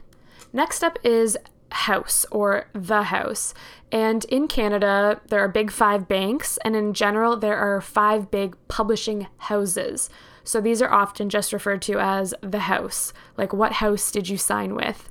Next 0.52 0.82
up 0.82 0.98
is 1.04 1.36
house 1.70 2.26
or 2.30 2.66
the 2.72 3.04
house. 3.04 3.54
And 3.90 4.24
in 4.26 4.48
Canada, 4.48 5.20
there 5.28 5.40
are 5.40 5.48
big 5.48 5.70
five 5.70 6.08
banks, 6.08 6.58
and 6.64 6.76
in 6.76 6.94
general, 6.94 7.36
there 7.36 7.56
are 7.56 7.80
five 7.80 8.30
big 8.30 8.56
publishing 8.68 9.26
houses. 9.38 10.08
So 10.44 10.60
these 10.60 10.82
are 10.82 10.92
often 10.92 11.28
just 11.28 11.52
referred 11.52 11.82
to 11.82 11.98
as 11.98 12.34
the 12.40 12.60
house. 12.60 13.12
Like, 13.36 13.52
what 13.52 13.74
house 13.74 14.10
did 14.10 14.28
you 14.28 14.36
sign 14.36 14.74
with? 14.74 15.08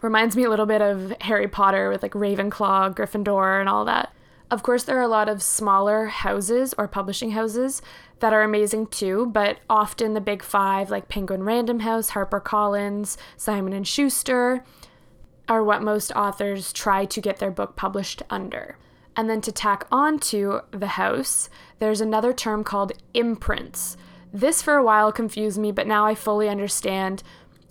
Reminds 0.00 0.36
me 0.36 0.44
a 0.44 0.50
little 0.50 0.66
bit 0.66 0.80
of 0.80 1.12
Harry 1.22 1.48
Potter 1.48 1.90
with 1.90 2.02
like 2.02 2.12
Ravenclaw, 2.12 2.94
Gryffindor, 2.94 3.60
and 3.60 3.68
all 3.68 3.84
that. 3.84 4.12
Of 4.50 4.62
course, 4.62 4.84
there 4.84 4.98
are 4.98 5.02
a 5.02 5.08
lot 5.08 5.28
of 5.28 5.42
smaller 5.42 6.06
houses 6.06 6.74
or 6.78 6.88
publishing 6.88 7.32
houses 7.32 7.82
that 8.20 8.32
are 8.32 8.42
amazing 8.42 8.86
too, 8.86 9.26
but 9.26 9.58
often 9.68 10.14
the 10.14 10.20
big 10.22 10.42
five 10.42 10.90
like 10.90 11.08
Penguin 11.08 11.42
Random 11.42 11.80
House, 11.80 12.12
HarperCollins, 12.12 13.18
Simon 13.36 13.74
and 13.74 13.86
Schuster 13.86 14.64
are 15.48 15.62
what 15.62 15.82
most 15.82 16.12
authors 16.12 16.72
try 16.72 17.04
to 17.04 17.20
get 17.20 17.38
their 17.38 17.50
book 17.50 17.76
published 17.76 18.22
under. 18.30 18.78
And 19.16 19.28
then 19.28 19.40
to 19.42 19.52
tack 19.52 19.86
on 19.92 20.18
to 20.20 20.60
the 20.70 20.88
house, 20.88 21.50
there's 21.78 22.00
another 22.00 22.32
term 22.32 22.64
called 22.64 22.92
imprints. 23.14 23.96
This 24.32 24.62
for 24.62 24.76
a 24.76 24.84
while 24.84 25.12
confused 25.12 25.58
me, 25.58 25.72
but 25.72 25.86
now 25.86 26.06
I 26.06 26.14
fully 26.14 26.48
understand. 26.48 27.22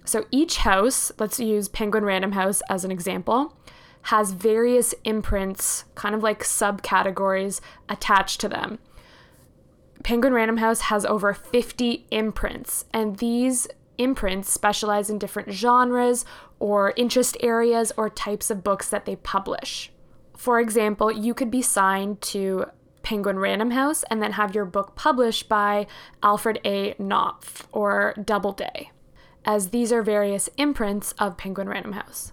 So 0.06 0.26
each 0.32 0.58
house, 0.58 1.12
let's 1.20 1.40
use 1.40 1.68
Penguin 1.68 2.06
Random 2.06 2.34
House 2.34 2.62
as 2.70 2.84
an 2.84 2.92
example, 2.92 3.57
has 4.08 4.32
various 4.32 4.94
imprints, 5.04 5.84
kind 5.96 6.16
of 6.16 6.24
like 6.24 6.42
subcategories 6.42 7.60
attached 7.90 8.40
to 8.40 8.48
them. 8.48 8.80
Penguin 10.02 10.32
Random 10.32 10.58
House 10.58 10.82
has 10.82 11.06
over 11.06 11.34
50 11.34 12.06
imprints, 12.10 12.86
and 12.94 13.18
these 13.18 13.68
imprints 13.98 14.50
specialize 14.50 15.10
in 15.10 15.20
different 15.20 15.52
genres 15.52 16.24
or 16.58 16.94
interest 16.96 17.36
areas 17.42 17.92
or 17.98 18.10
types 18.10 18.50
of 18.50 18.64
books 18.64 18.88
that 18.90 19.06
they 19.06 19.18
publish. 19.18 19.92
For 20.38 20.62
example, 20.62 21.12
you 21.12 21.34
could 21.34 21.52
be 21.52 21.62
signed 21.62 22.22
to 22.22 22.68
Penguin 23.04 23.40
Random 23.40 23.72
House 23.72 24.04
and 24.10 24.24
then 24.24 24.34
have 24.34 24.56
your 24.56 24.66
book 24.66 24.96
published 24.96 25.50
by 25.50 25.86
Alfred 26.24 26.62
A. 26.64 26.96
Knopf 26.98 27.68
or 27.74 28.14
Doubleday, 28.24 28.92
as 29.44 29.72
these 29.72 29.92
are 29.92 30.02
various 30.02 30.50
imprints 30.56 31.12
of 31.20 31.38
Penguin 31.38 31.68
Random 31.68 31.92
House. 31.92 32.32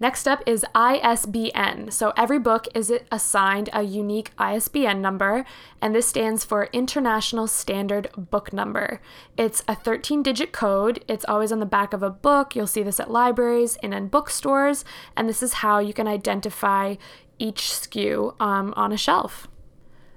Next 0.00 0.26
up 0.26 0.42
is 0.46 0.64
ISBN. 0.74 1.90
So 1.90 2.14
every 2.16 2.38
book 2.38 2.66
is 2.74 2.90
assigned 3.12 3.68
a 3.74 3.82
unique 3.82 4.30
ISBN 4.38 5.02
number, 5.02 5.44
and 5.82 5.94
this 5.94 6.08
stands 6.08 6.42
for 6.42 6.70
International 6.72 7.46
Standard 7.46 8.08
Book 8.16 8.50
Number. 8.50 9.02
It's 9.36 9.62
a 9.68 9.74
13 9.74 10.22
digit 10.22 10.52
code. 10.52 11.04
It's 11.06 11.26
always 11.28 11.52
on 11.52 11.60
the 11.60 11.66
back 11.66 11.92
of 11.92 12.02
a 12.02 12.08
book. 12.08 12.56
You'll 12.56 12.66
see 12.66 12.82
this 12.82 12.98
at 12.98 13.10
libraries 13.10 13.76
and 13.82 13.92
in 13.92 14.08
bookstores, 14.08 14.86
and 15.18 15.28
this 15.28 15.42
is 15.42 15.52
how 15.54 15.80
you 15.80 15.92
can 15.92 16.08
identify 16.08 16.94
each 17.38 17.64
SKU 17.64 18.40
um, 18.40 18.72
on 18.78 18.92
a 18.92 18.96
shelf. 18.96 19.48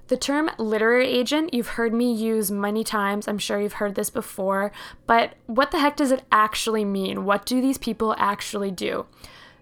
The 0.07 0.15
term 0.15 0.49
literary 0.57 1.07
agent, 1.07 1.53
you've 1.53 1.69
heard 1.69 1.93
me 1.93 2.13
use 2.13 2.49
many 2.51 2.85
times. 2.85 3.27
I'm 3.27 3.37
sure 3.37 3.59
you've 3.59 3.73
heard 3.73 3.95
this 3.95 4.09
before, 4.09 4.71
but 5.07 5.33
what 5.45 5.71
the 5.71 5.79
heck 5.79 5.97
does 5.97 6.11
it 6.11 6.23
actually 6.31 6.85
mean? 6.85 7.25
What 7.25 7.45
do 7.45 7.59
these 7.59 7.77
people 7.77 8.15
actually 8.17 8.71
do? 8.71 9.07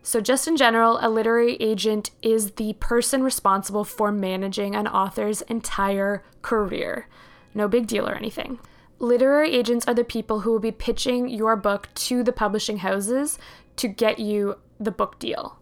So, 0.03 0.19
just 0.19 0.47
in 0.47 0.57
general, 0.57 0.97
a 1.01 1.09
literary 1.09 1.55
agent 1.57 2.09
is 2.21 2.51
the 2.51 2.73
person 2.73 3.21
responsible 3.21 3.83
for 3.83 4.11
managing 4.11 4.75
an 4.75 4.87
author's 4.87 5.41
entire 5.43 6.23
career. 6.41 7.07
No 7.53 7.67
big 7.67 7.85
deal 7.85 8.07
or 8.09 8.15
anything. 8.15 8.59
Literary 8.97 9.53
agents 9.53 9.87
are 9.87 9.93
the 9.93 10.03
people 10.03 10.41
who 10.41 10.51
will 10.51 10.59
be 10.59 10.71
pitching 10.71 11.27
your 11.27 11.55
book 11.55 11.89
to 11.95 12.23
the 12.23 12.31
publishing 12.31 12.77
houses 12.77 13.37
to 13.75 13.87
get 13.87 14.19
you 14.19 14.55
the 14.79 14.91
book 14.91 15.19
deal. 15.19 15.59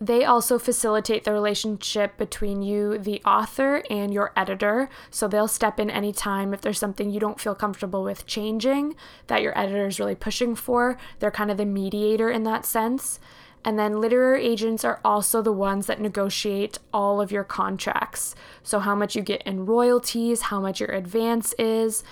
They 0.00 0.24
also 0.24 0.58
facilitate 0.58 1.24
the 1.24 1.32
relationship 1.32 2.16
between 2.16 2.62
you, 2.62 2.98
the 2.98 3.20
author, 3.24 3.82
and 3.90 4.14
your 4.14 4.32
editor. 4.36 4.88
So 5.10 5.26
they'll 5.26 5.48
step 5.48 5.80
in 5.80 5.90
anytime 5.90 6.54
if 6.54 6.60
there's 6.60 6.78
something 6.78 7.10
you 7.10 7.18
don't 7.18 7.40
feel 7.40 7.54
comfortable 7.54 8.04
with 8.04 8.26
changing 8.26 8.94
that 9.26 9.42
your 9.42 9.58
editor 9.58 9.88
is 9.88 9.98
really 9.98 10.14
pushing 10.14 10.54
for. 10.54 10.96
They're 11.18 11.32
kind 11.32 11.50
of 11.50 11.56
the 11.56 11.66
mediator 11.66 12.30
in 12.30 12.44
that 12.44 12.64
sense. 12.64 13.18
And 13.64 13.78
then 13.78 14.00
literary 14.00 14.46
agents 14.46 14.84
are 14.84 15.00
also 15.04 15.42
the 15.42 15.52
ones 15.52 15.86
that 15.86 16.00
negotiate 16.00 16.78
all 16.92 17.20
of 17.20 17.32
your 17.32 17.44
contracts. 17.44 18.34
So, 18.62 18.78
how 18.78 18.94
much 18.94 19.16
you 19.16 19.22
get 19.22 19.42
in 19.42 19.66
royalties, 19.66 20.42
how 20.42 20.60
much 20.60 20.80
your 20.80 20.90
advance 20.90 21.52
is, 21.58 22.04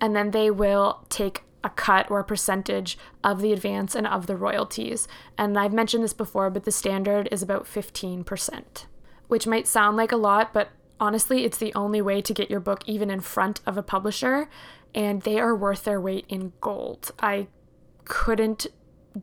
and 0.00 0.14
then 0.14 0.32
they 0.32 0.50
will 0.50 1.04
take 1.08 1.44
a 1.64 1.70
cut 1.70 2.10
or 2.10 2.20
a 2.20 2.24
percentage 2.24 2.98
of 3.24 3.40
the 3.40 3.52
advance 3.52 3.94
and 3.94 4.06
of 4.06 4.26
the 4.26 4.36
royalties. 4.36 5.08
And 5.36 5.58
I've 5.58 5.72
mentioned 5.72 6.04
this 6.04 6.12
before, 6.12 6.50
but 6.50 6.64
the 6.64 6.72
standard 6.72 7.28
is 7.32 7.42
about 7.42 7.64
15%, 7.64 8.86
which 9.26 9.46
might 9.46 9.66
sound 9.66 9.96
like 9.96 10.12
a 10.12 10.16
lot, 10.16 10.52
but 10.52 10.68
honestly, 11.00 11.44
it's 11.44 11.58
the 11.58 11.74
only 11.74 12.00
way 12.00 12.22
to 12.22 12.34
get 12.34 12.50
your 12.50 12.60
book 12.60 12.82
even 12.86 13.10
in 13.10 13.20
front 13.20 13.60
of 13.66 13.76
a 13.76 13.82
publisher, 13.82 14.48
and 14.94 15.22
they 15.22 15.38
are 15.38 15.54
worth 15.54 15.84
their 15.84 16.00
weight 16.00 16.26
in 16.28 16.52
gold. 16.60 17.10
I 17.20 17.48
couldn't 18.04 18.66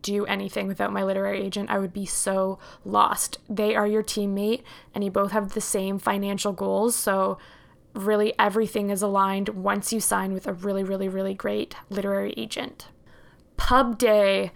do 0.02 0.26
anything 0.26 0.68
without 0.68 0.94
my 0.94 1.04
literary 1.04 1.42
agent. 1.42 1.70
I 1.70 1.80
would 1.80 1.94
be 1.94 2.06
so 2.06 2.60
lost. 2.84 3.38
They 3.50 3.76
are 3.76 3.88
your 3.88 4.04
teammate, 4.04 4.64
and 4.94 5.04
you 5.04 5.12
both 5.12 5.32
have 5.32 5.54
the 5.54 5.62
same 5.62 6.00
financial 6.00 6.54
goals. 6.54 6.96
So, 6.96 7.38
really, 7.94 8.34
everything 8.38 8.90
is 8.90 9.02
aligned 9.02 9.50
once 9.50 9.94
you 9.94 10.00
sign 10.00 10.34
with 10.34 10.48
a 10.48 10.54
really, 10.54 10.84
really, 10.84 11.08
really 11.08 11.34
great 11.34 11.76
literary 11.90 12.34
agent. 12.38 12.88
Pub 13.58 13.98
day. 13.98 14.52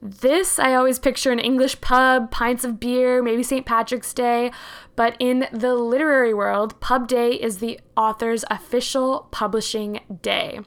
This 0.00 0.58
I 0.58 0.74
always 0.74 0.98
picture 0.98 1.32
an 1.32 1.38
English 1.38 1.80
pub, 1.80 2.30
pints 2.30 2.62
of 2.62 2.78
beer, 2.78 3.22
maybe 3.22 3.42
St. 3.42 3.64
Patrick's 3.64 4.12
Day. 4.12 4.52
But 4.96 5.16
in 5.18 5.46
the 5.50 5.74
literary 5.74 6.34
world, 6.34 6.78
Pub 6.78 7.08
Day 7.08 7.32
is 7.32 7.58
the 7.58 7.80
author's 7.96 8.44
official 8.50 9.28
publishing 9.30 10.00
day. 10.20 10.60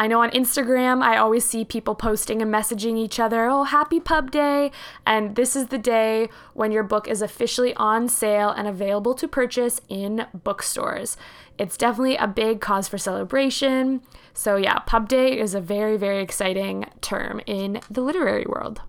I 0.00 0.06
know 0.06 0.22
on 0.22 0.30
Instagram, 0.30 1.02
I 1.02 1.18
always 1.18 1.44
see 1.44 1.62
people 1.62 1.94
posting 1.94 2.40
and 2.40 2.50
messaging 2.50 2.96
each 2.96 3.20
other, 3.20 3.50
oh, 3.50 3.64
happy 3.64 4.00
pub 4.00 4.30
day. 4.30 4.72
And 5.06 5.36
this 5.36 5.54
is 5.54 5.66
the 5.66 5.76
day 5.76 6.30
when 6.54 6.72
your 6.72 6.84
book 6.84 7.06
is 7.06 7.20
officially 7.20 7.74
on 7.74 8.08
sale 8.08 8.48
and 8.48 8.66
available 8.66 9.12
to 9.12 9.28
purchase 9.28 9.78
in 9.90 10.24
bookstores. 10.32 11.18
It's 11.58 11.76
definitely 11.76 12.16
a 12.16 12.26
big 12.26 12.62
cause 12.62 12.88
for 12.88 12.96
celebration. 12.96 14.00
So, 14.32 14.56
yeah, 14.56 14.78
pub 14.78 15.06
day 15.06 15.38
is 15.38 15.54
a 15.54 15.60
very, 15.60 15.98
very 15.98 16.22
exciting 16.22 16.86
term 17.02 17.42
in 17.44 17.82
the 17.90 18.00
literary 18.00 18.46
world. 18.48 18.80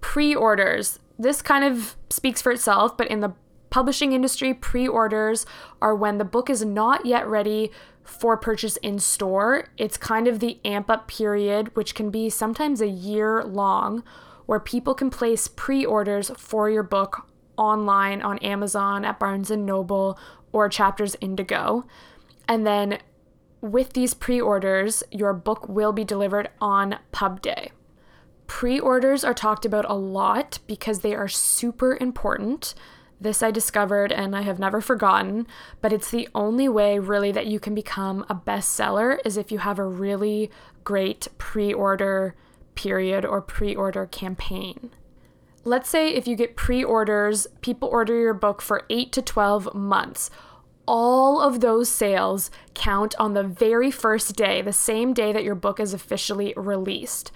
Pre 0.00 0.34
orders. 0.34 0.98
This 1.20 1.40
kind 1.40 1.62
of 1.62 1.94
speaks 2.10 2.42
for 2.42 2.50
itself, 2.50 2.96
but 2.96 3.06
in 3.06 3.20
the 3.20 3.32
publishing 3.70 4.12
industry, 4.12 4.54
pre 4.54 4.86
orders 4.86 5.46
are 5.80 5.94
when 5.94 6.18
the 6.18 6.24
book 6.24 6.50
is 6.50 6.64
not 6.64 7.06
yet 7.06 7.26
ready 7.26 7.70
for 8.02 8.36
purchase 8.36 8.76
in 8.78 8.98
store. 8.98 9.68
It's 9.76 9.96
kind 9.96 10.26
of 10.26 10.40
the 10.40 10.58
amp 10.64 10.90
up 10.90 11.08
period, 11.08 11.74
which 11.76 11.94
can 11.94 12.10
be 12.10 12.30
sometimes 12.30 12.80
a 12.80 12.88
year 12.88 13.44
long, 13.44 14.02
where 14.46 14.60
people 14.60 14.94
can 14.94 15.10
place 15.10 15.48
pre 15.48 15.84
orders 15.84 16.30
for 16.36 16.70
your 16.70 16.82
book 16.82 17.28
online 17.56 18.22
on 18.22 18.38
Amazon, 18.38 19.04
at 19.04 19.18
Barnes 19.18 19.50
and 19.50 19.66
Noble, 19.66 20.18
or 20.52 20.68
Chapters 20.68 21.16
Indigo. 21.20 21.84
And 22.46 22.66
then 22.66 22.98
with 23.60 23.92
these 23.92 24.14
pre 24.14 24.40
orders, 24.40 25.02
your 25.10 25.34
book 25.34 25.68
will 25.68 25.92
be 25.92 26.04
delivered 26.04 26.48
on 26.60 26.98
pub 27.12 27.42
day. 27.42 27.72
Pre 28.46 28.80
orders 28.80 29.24
are 29.24 29.34
talked 29.34 29.66
about 29.66 29.84
a 29.88 29.94
lot 29.94 30.60
because 30.66 31.00
they 31.00 31.14
are 31.14 31.28
super 31.28 31.98
important. 32.00 32.74
This 33.20 33.42
I 33.42 33.50
discovered 33.50 34.12
and 34.12 34.36
I 34.36 34.42
have 34.42 34.58
never 34.58 34.80
forgotten, 34.80 35.46
but 35.80 35.92
it's 35.92 36.10
the 36.10 36.28
only 36.34 36.68
way 36.68 36.98
really 36.98 37.32
that 37.32 37.46
you 37.46 37.58
can 37.58 37.74
become 37.74 38.24
a 38.28 38.34
bestseller 38.34 39.18
is 39.24 39.36
if 39.36 39.50
you 39.50 39.58
have 39.58 39.78
a 39.78 39.84
really 39.84 40.50
great 40.84 41.26
pre 41.36 41.72
order 41.72 42.36
period 42.74 43.24
or 43.24 43.40
pre 43.40 43.74
order 43.74 44.06
campaign. 44.06 44.90
Let's 45.64 45.90
say 45.90 46.10
if 46.10 46.28
you 46.28 46.36
get 46.36 46.56
pre 46.56 46.84
orders, 46.84 47.48
people 47.60 47.88
order 47.88 48.18
your 48.18 48.34
book 48.34 48.62
for 48.62 48.84
8 48.88 49.12
to 49.12 49.22
12 49.22 49.74
months. 49.74 50.30
All 50.86 51.42
of 51.42 51.60
those 51.60 51.90
sales 51.90 52.50
count 52.72 53.14
on 53.18 53.34
the 53.34 53.42
very 53.42 53.90
first 53.90 54.36
day, 54.36 54.62
the 54.62 54.72
same 54.72 55.12
day 55.12 55.32
that 55.32 55.44
your 55.44 55.56
book 55.56 55.80
is 55.80 55.92
officially 55.92 56.54
released. 56.56 57.32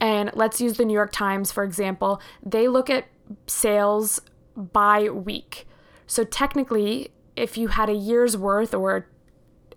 And 0.00 0.30
let's 0.34 0.60
use 0.60 0.76
the 0.76 0.84
New 0.84 0.92
York 0.92 1.10
Times, 1.10 1.50
for 1.50 1.64
example. 1.64 2.20
They 2.44 2.68
look 2.68 2.90
at 2.90 3.06
sales 3.46 4.20
by 4.56 5.08
week. 5.08 5.66
So 6.06 6.24
technically, 6.24 7.10
if 7.36 7.56
you 7.56 7.68
had 7.68 7.88
a 7.88 7.94
year's 7.94 8.36
worth 8.36 8.74
or 8.74 9.06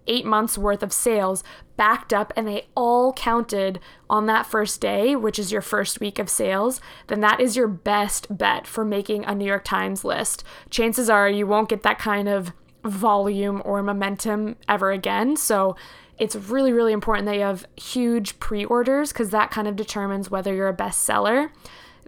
eight 0.07 0.25
months 0.25 0.57
worth 0.57 0.83
of 0.83 0.93
sales 0.93 1.43
backed 1.77 2.13
up 2.13 2.31
and 2.35 2.47
they 2.47 2.67
all 2.75 3.11
counted 3.13 3.79
on 4.09 4.27
that 4.27 4.45
first 4.45 4.79
day, 4.79 5.15
which 5.15 5.39
is 5.39 5.51
your 5.51 5.61
first 5.61 5.99
week 5.99 6.19
of 6.19 6.29
sales, 6.29 6.79
then 7.07 7.21
that 7.21 7.39
is 7.39 7.55
your 7.55 7.67
best 7.67 8.37
bet 8.37 8.67
for 8.67 8.85
making 8.85 9.25
a 9.25 9.35
New 9.35 9.45
York 9.45 9.63
Times 9.63 10.03
list. 10.03 10.43
Chances 10.69 11.09
are 11.09 11.29
you 11.29 11.47
won't 11.47 11.69
get 11.69 11.83
that 11.83 11.99
kind 11.99 12.29
of 12.29 12.53
volume 12.83 13.61
or 13.65 13.81
momentum 13.81 14.55
ever 14.69 14.91
again. 14.91 15.35
So 15.35 15.75
it's 16.17 16.35
really, 16.35 16.71
really 16.71 16.93
important 16.93 17.25
that 17.25 17.35
you 17.35 17.41
have 17.41 17.65
huge 17.75 18.39
pre 18.39 18.63
orders 18.63 19.11
because 19.11 19.31
that 19.31 19.51
kind 19.51 19.67
of 19.67 19.75
determines 19.75 20.31
whether 20.31 20.53
you're 20.53 20.69
a 20.69 20.75
bestseller. 20.75 21.49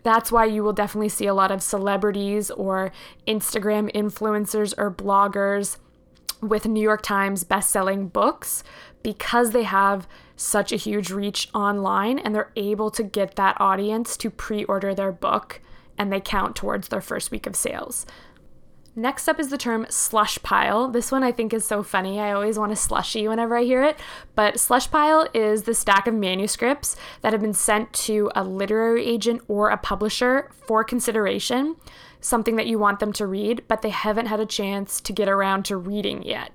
That's 0.07 0.31
why 0.31 0.45
you 0.45 0.63
will 0.63 0.71
definitely 0.71 1.09
see 1.09 1.25
a 1.25 1.33
lot 1.33 1.51
of 1.51 1.61
celebrities 1.61 2.49
or 2.49 2.93
Instagram 3.27 3.91
influencers 3.91 4.73
or 4.77 4.89
bloggers 4.89 5.79
with 6.39 6.65
New 6.65 6.79
York 6.79 7.01
Times 7.01 7.43
best-selling 7.43 8.07
books 8.07 8.63
because 9.03 9.51
they 9.51 9.63
have 9.63 10.07
such 10.37 10.71
a 10.71 10.77
huge 10.77 11.11
reach 11.11 11.49
online 11.53 12.19
and 12.19 12.33
they're 12.33 12.53
able 12.55 12.89
to 12.91 13.03
get 13.03 13.35
that 13.35 13.59
audience 13.59 14.15
to 14.15 14.29
pre-order 14.29 14.95
their 14.95 15.11
book 15.11 15.59
and 15.97 16.09
they 16.09 16.21
count 16.21 16.55
towards 16.55 16.87
their 16.87 17.01
first 17.01 17.29
week 17.29 17.45
of 17.45 17.57
sales. 17.57 18.05
Next 18.97 19.27
up 19.27 19.39
is 19.39 19.49
the 19.49 19.59
term 19.59 19.85
slush 19.91 20.41
pile. 20.41 20.87
This 20.87 21.11
one 21.11 21.21
I 21.21 21.31
think 21.31 21.53
is 21.53 21.63
so 21.63 21.83
funny. 21.83 22.19
I 22.19 22.31
always 22.31 22.57
want 22.57 22.71
to 22.71 22.75
slushy 22.75 23.27
whenever 23.27 23.55
I 23.55 23.61
hear 23.61 23.83
it. 23.83 23.95
But 24.33 24.59
slush 24.59 24.89
pile 24.89 25.27
is 25.35 25.63
the 25.63 25.75
stack 25.75 26.07
of 26.07 26.15
manuscripts 26.15 26.95
that 27.21 27.31
have 27.31 27.41
been 27.43 27.53
sent 27.53 27.93
to 27.93 28.31
a 28.33 28.43
literary 28.43 29.05
agent 29.05 29.43
or 29.47 29.69
a 29.69 29.77
publisher 29.77 30.49
for 30.65 30.83
consideration, 30.83 31.75
something 32.21 32.55
that 32.55 32.65
you 32.65 32.79
want 32.79 32.99
them 32.99 33.13
to 33.13 33.27
read, 33.27 33.61
but 33.67 33.83
they 33.83 33.91
haven't 33.91 34.25
had 34.25 34.39
a 34.39 34.47
chance 34.47 34.99
to 35.01 35.13
get 35.13 35.29
around 35.29 35.65
to 35.65 35.77
reading 35.77 36.23
yet. 36.23 36.51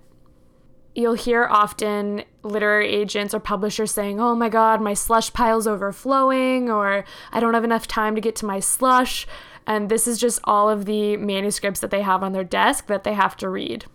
You'll 0.94 1.14
hear 1.14 1.46
often 1.50 2.24
literary 2.42 2.88
agents 2.88 3.32
or 3.32 3.40
publishers 3.40 3.92
saying, 3.92 4.20
Oh 4.20 4.34
my 4.34 4.48
God, 4.48 4.80
my 4.80 4.94
slush 4.94 5.32
pile's 5.32 5.66
overflowing, 5.66 6.70
or 6.70 7.04
I 7.30 7.40
don't 7.40 7.54
have 7.54 7.64
enough 7.64 7.88
time 7.88 8.14
to 8.14 8.20
get 8.20 8.36
to 8.36 8.46
my 8.46 8.60
slush. 8.60 9.26
And 9.66 9.88
this 9.88 10.06
is 10.06 10.18
just 10.18 10.40
all 10.44 10.68
of 10.68 10.84
the 10.84 11.16
manuscripts 11.16 11.80
that 11.80 11.90
they 11.90 12.02
have 12.02 12.22
on 12.22 12.32
their 12.32 12.44
desk 12.44 12.86
that 12.88 13.04
they 13.04 13.14
have 13.14 13.36
to 13.38 13.48
read. 13.48 13.86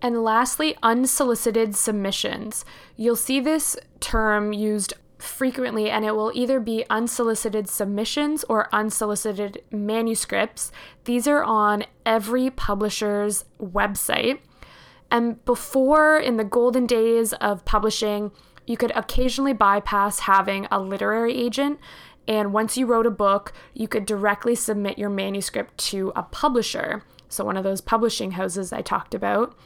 And 0.00 0.22
lastly, 0.22 0.76
unsolicited 0.82 1.74
submissions. 1.74 2.64
You'll 2.96 3.16
see 3.16 3.40
this 3.40 3.76
term 4.00 4.52
used 4.52 4.94
frequently, 5.18 5.90
and 5.90 6.04
it 6.04 6.14
will 6.14 6.30
either 6.34 6.60
be 6.60 6.84
unsolicited 6.90 7.68
submissions 7.68 8.44
or 8.44 8.68
unsolicited 8.72 9.62
manuscripts. 9.70 10.70
These 11.04 11.26
are 11.26 11.42
on 11.42 11.84
every 12.04 12.50
publisher's 12.50 13.44
website. 13.60 14.38
And 15.10 15.44
before, 15.44 16.18
in 16.18 16.36
the 16.36 16.44
golden 16.44 16.86
days 16.86 17.32
of 17.34 17.64
publishing, 17.64 18.32
you 18.66 18.76
could 18.76 18.92
occasionally 18.94 19.52
bypass 19.52 20.20
having 20.20 20.66
a 20.70 20.80
literary 20.80 21.34
agent. 21.36 21.78
And 22.26 22.52
once 22.52 22.76
you 22.76 22.86
wrote 22.86 23.06
a 23.06 23.10
book, 23.10 23.52
you 23.72 23.86
could 23.86 24.04
directly 24.04 24.54
submit 24.54 24.98
your 24.98 25.10
manuscript 25.10 25.78
to 25.78 26.12
a 26.16 26.24
publisher. 26.24 27.04
So, 27.28 27.44
one 27.44 27.56
of 27.56 27.64
those 27.64 27.80
publishing 27.80 28.32
houses 28.32 28.72
I 28.72 28.82
talked 28.82 29.14
about. 29.14 29.56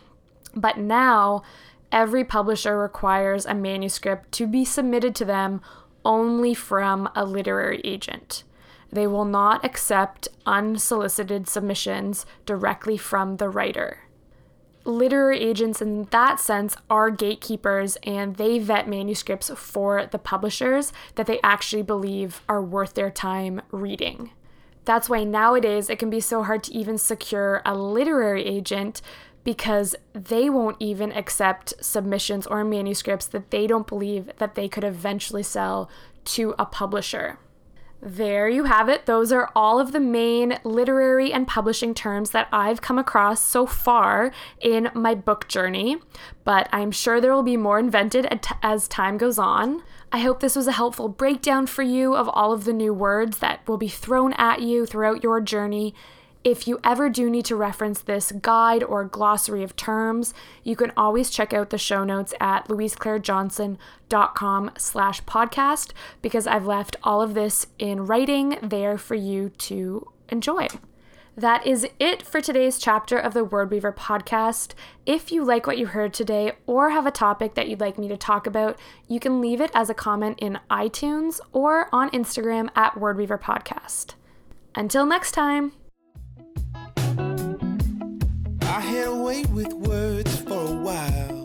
But 0.54 0.78
now, 0.78 1.42
every 1.90 2.24
publisher 2.24 2.78
requires 2.78 3.46
a 3.46 3.54
manuscript 3.54 4.32
to 4.32 4.46
be 4.46 4.64
submitted 4.64 5.14
to 5.16 5.24
them 5.24 5.62
only 6.04 6.54
from 6.54 7.08
a 7.14 7.24
literary 7.24 7.80
agent. 7.84 8.44
They 8.92 9.06
will 9.06 9.24
not 9.24 9.64
accept 9.64 10.28
unsolicited 10.46 11.48
submissions 11.48 12.26
directly 12.44 12.96
from 12.96 13.36
the 13.36 13.48
writer. 13.48 14.00
Literary 14.84 15.40
agents, 15.40 15.82
in 15.82 16.04
that 16.10 16.40
sense, 16.40 16.74
are 16.88 17.10
gatekeepers 17.10 17.96
and 18.02 18.36
they 18.36 18.58
vet 18.58 18.88
manuscripts 18.88 19.50
for 19.54 20.06
the 20.06 20.18
publishers 20.18 20.92
that 21.16 21.26
they 21.26 21.38
actually 21.42 21.82
believe 21.82 22.40
are 22.48 22.62
worth 22.62 22.94
their 22.94 23.10
time 23.10 23.60
reading. 23.70 24.30
That's 24.86 25.10
why 25.10 25.24
nowadays 25.24 25.90
it 25.90 25.98
can 25.98 26.08
be 26.08 26.20
so 26.20 26.42
hard 26.42 26.64
to 26.64 26.74
even 26.74 26.96
secure 26.96 27.60
a 27.66 27.74
literary 27.74 28.44
agent 28.46 29.02
because 29.44 29.94
they 30.12 30.48
won't 30.48 30.76
even 30.80 31.12
accept 31.12 31.74
submissions 31.80 32.46
or 32.46 32.64
manuscripts 32.64 33.26
that 33.26 33.50
they 33.50 33.66
don't 33.66 33.86
believe 33.86 34.30
that 34.38 34.54
they 34.54 34.68
could 34.68 34.84
eventually 34.84 35.42
sell 35.42 35.90
to 36.24 36.54
a 36.58 36.66
publisher. 36.66 37.38
There 38.02 38.48
you 38.48 38.64
have 38.64 38.88
it. 38.88 39.04
Those 39.04 39.30
are 39.30 39.50
all 39.54 39.78
of 39.78 39.92
the 39.92 40.00
main 40.00 40.58
literary 40.64 41.34
and 41.34 41.46
publishing 41.46 41.92
terms 41.92 42.30
that 42.30 42.48
I've 42.50 42.80
come 42.80 42.98
across 42.98 43.42
so 43.42 43.66
far 43.66 44.32
in 44.58 44.90
my 44.94 45.14
book 45.14 45.48
journey, 45.48 45.98
but 46.42 46.66
I'm 46.72 46.92
sure 46.92 47.20
there 47.20 47.34
will 47.34 47.42
be 47.42 47.58
more 47.58 47.78
invented 47.78 48.26
as 48.62 48.88
time 48.88 49.18
goes 49.18 49.38
on. 49.38 49.82
I 50.12 50.20
hope 50.20 50.40
this 50.40 50.56
was 50.56 50.66
a 50.66 50.72
helpful 50.72 51.08
breakdown 51.08 51.66
for 51.66 51.82
you 51.82 52.16
of 52.16 52.28
all 52.30 52.52
of 52.52 52.64
the 52.64 52.72
new 52.72 52.94
words 52.94 53.38
that 53.38 53.68
will 53.68 53.78
be 53.78 53.88
thrown 53.88 54.32
at 54.32 54.62
you 54.62 54.86
throughout 54.86 55.22
your 55.22 55.40
journey 55.42 55.94
if 56.42 56.66
you 56.66 56.80
ever 56.82 57.10
do 57.10 57.28
need 57.28 57.44
to 57.46 57.56
reference 57.56 58.00
this 58.00 58.32
guide 58.32 58.82
or 58.82 59.04
glossary 59.04 59.62
of 59.62 59.76
terms, 59.76 60.32
you 60.64 60.74
can 60.74 60.92
always 60.96 61.28
check 61.28 61.52
out 61.52 61.68
the 61.70 61.78
show 61.78 62.02
notes 62.02 62.32
at 62.40 62.68
louiseclairejohnson.com 62.68 64.70
slash 64.78 65.22
podcast 65.24 65.92
because 66.22 66.46
I've 66.46 66.66
left 66.66 66.96
all 67.02 67.20
of 67.20 67.34
this 67.34 67.66
in 67.78 68.06
writing 68.06 68.56
there 68.62 68.96
for 68.96 69.14
you 69.14 69.50
to 69.50 70.10
enjoy. 70.30 70.68
That 71.36 71.66
is 71.66 71.86
it 71.98 72.22
for 72.22 72.40
today's 72.40 72.78
chapter 72.78 73.18
of 73.18 73.34
the 73.34 73.44
Word 73.44 73.70
Weaver 73.70 73.92
podcast. 73.92 74.72
If 75.06 75.30
you 75.30 75.44
like 75.44 75.66
what 75.66 75.78
you 75.78 75.86
heard 75.86 76.12
today 76.12 76.52
or 76.66 76.90
have 76.90 77.06
a 77.06 77.10
topic 77.10 77.54
that 77.54 77.68
you'd 77.68 77.80
like 77.80 77.98
me 77.98 78.08
to 78.08 78.16
talk 78.16 78.46
about, 78.46 78.78
you 79.08 79.20
can 79.20 79.40
leave 79.40 79.60
it 79.60 79.70
as 79.72 79.88
a 79.88 79.94
comment 79.94 80.38
in 80.40 80.58
iTunes 80.70 81.40
or 81.52 81.88
on 81.94 82.10
Instagram 82.10 82.68
at 82.74 82.98
Word 82.98 83.16
Weaver 83.16 83.38
Podcast. 83.38 84.14
Until 84.74 85.06
next 85.06 85.32
time. 85.32 85.72
I 88.70 88.78
had 88.78 89.06
to 89.06 89.24
wait 89.24 89.50
with 89.50 89.72
words 89.72 90.42
for 90.42 90.52
a 90.52 90.74
while. 90.76 91.39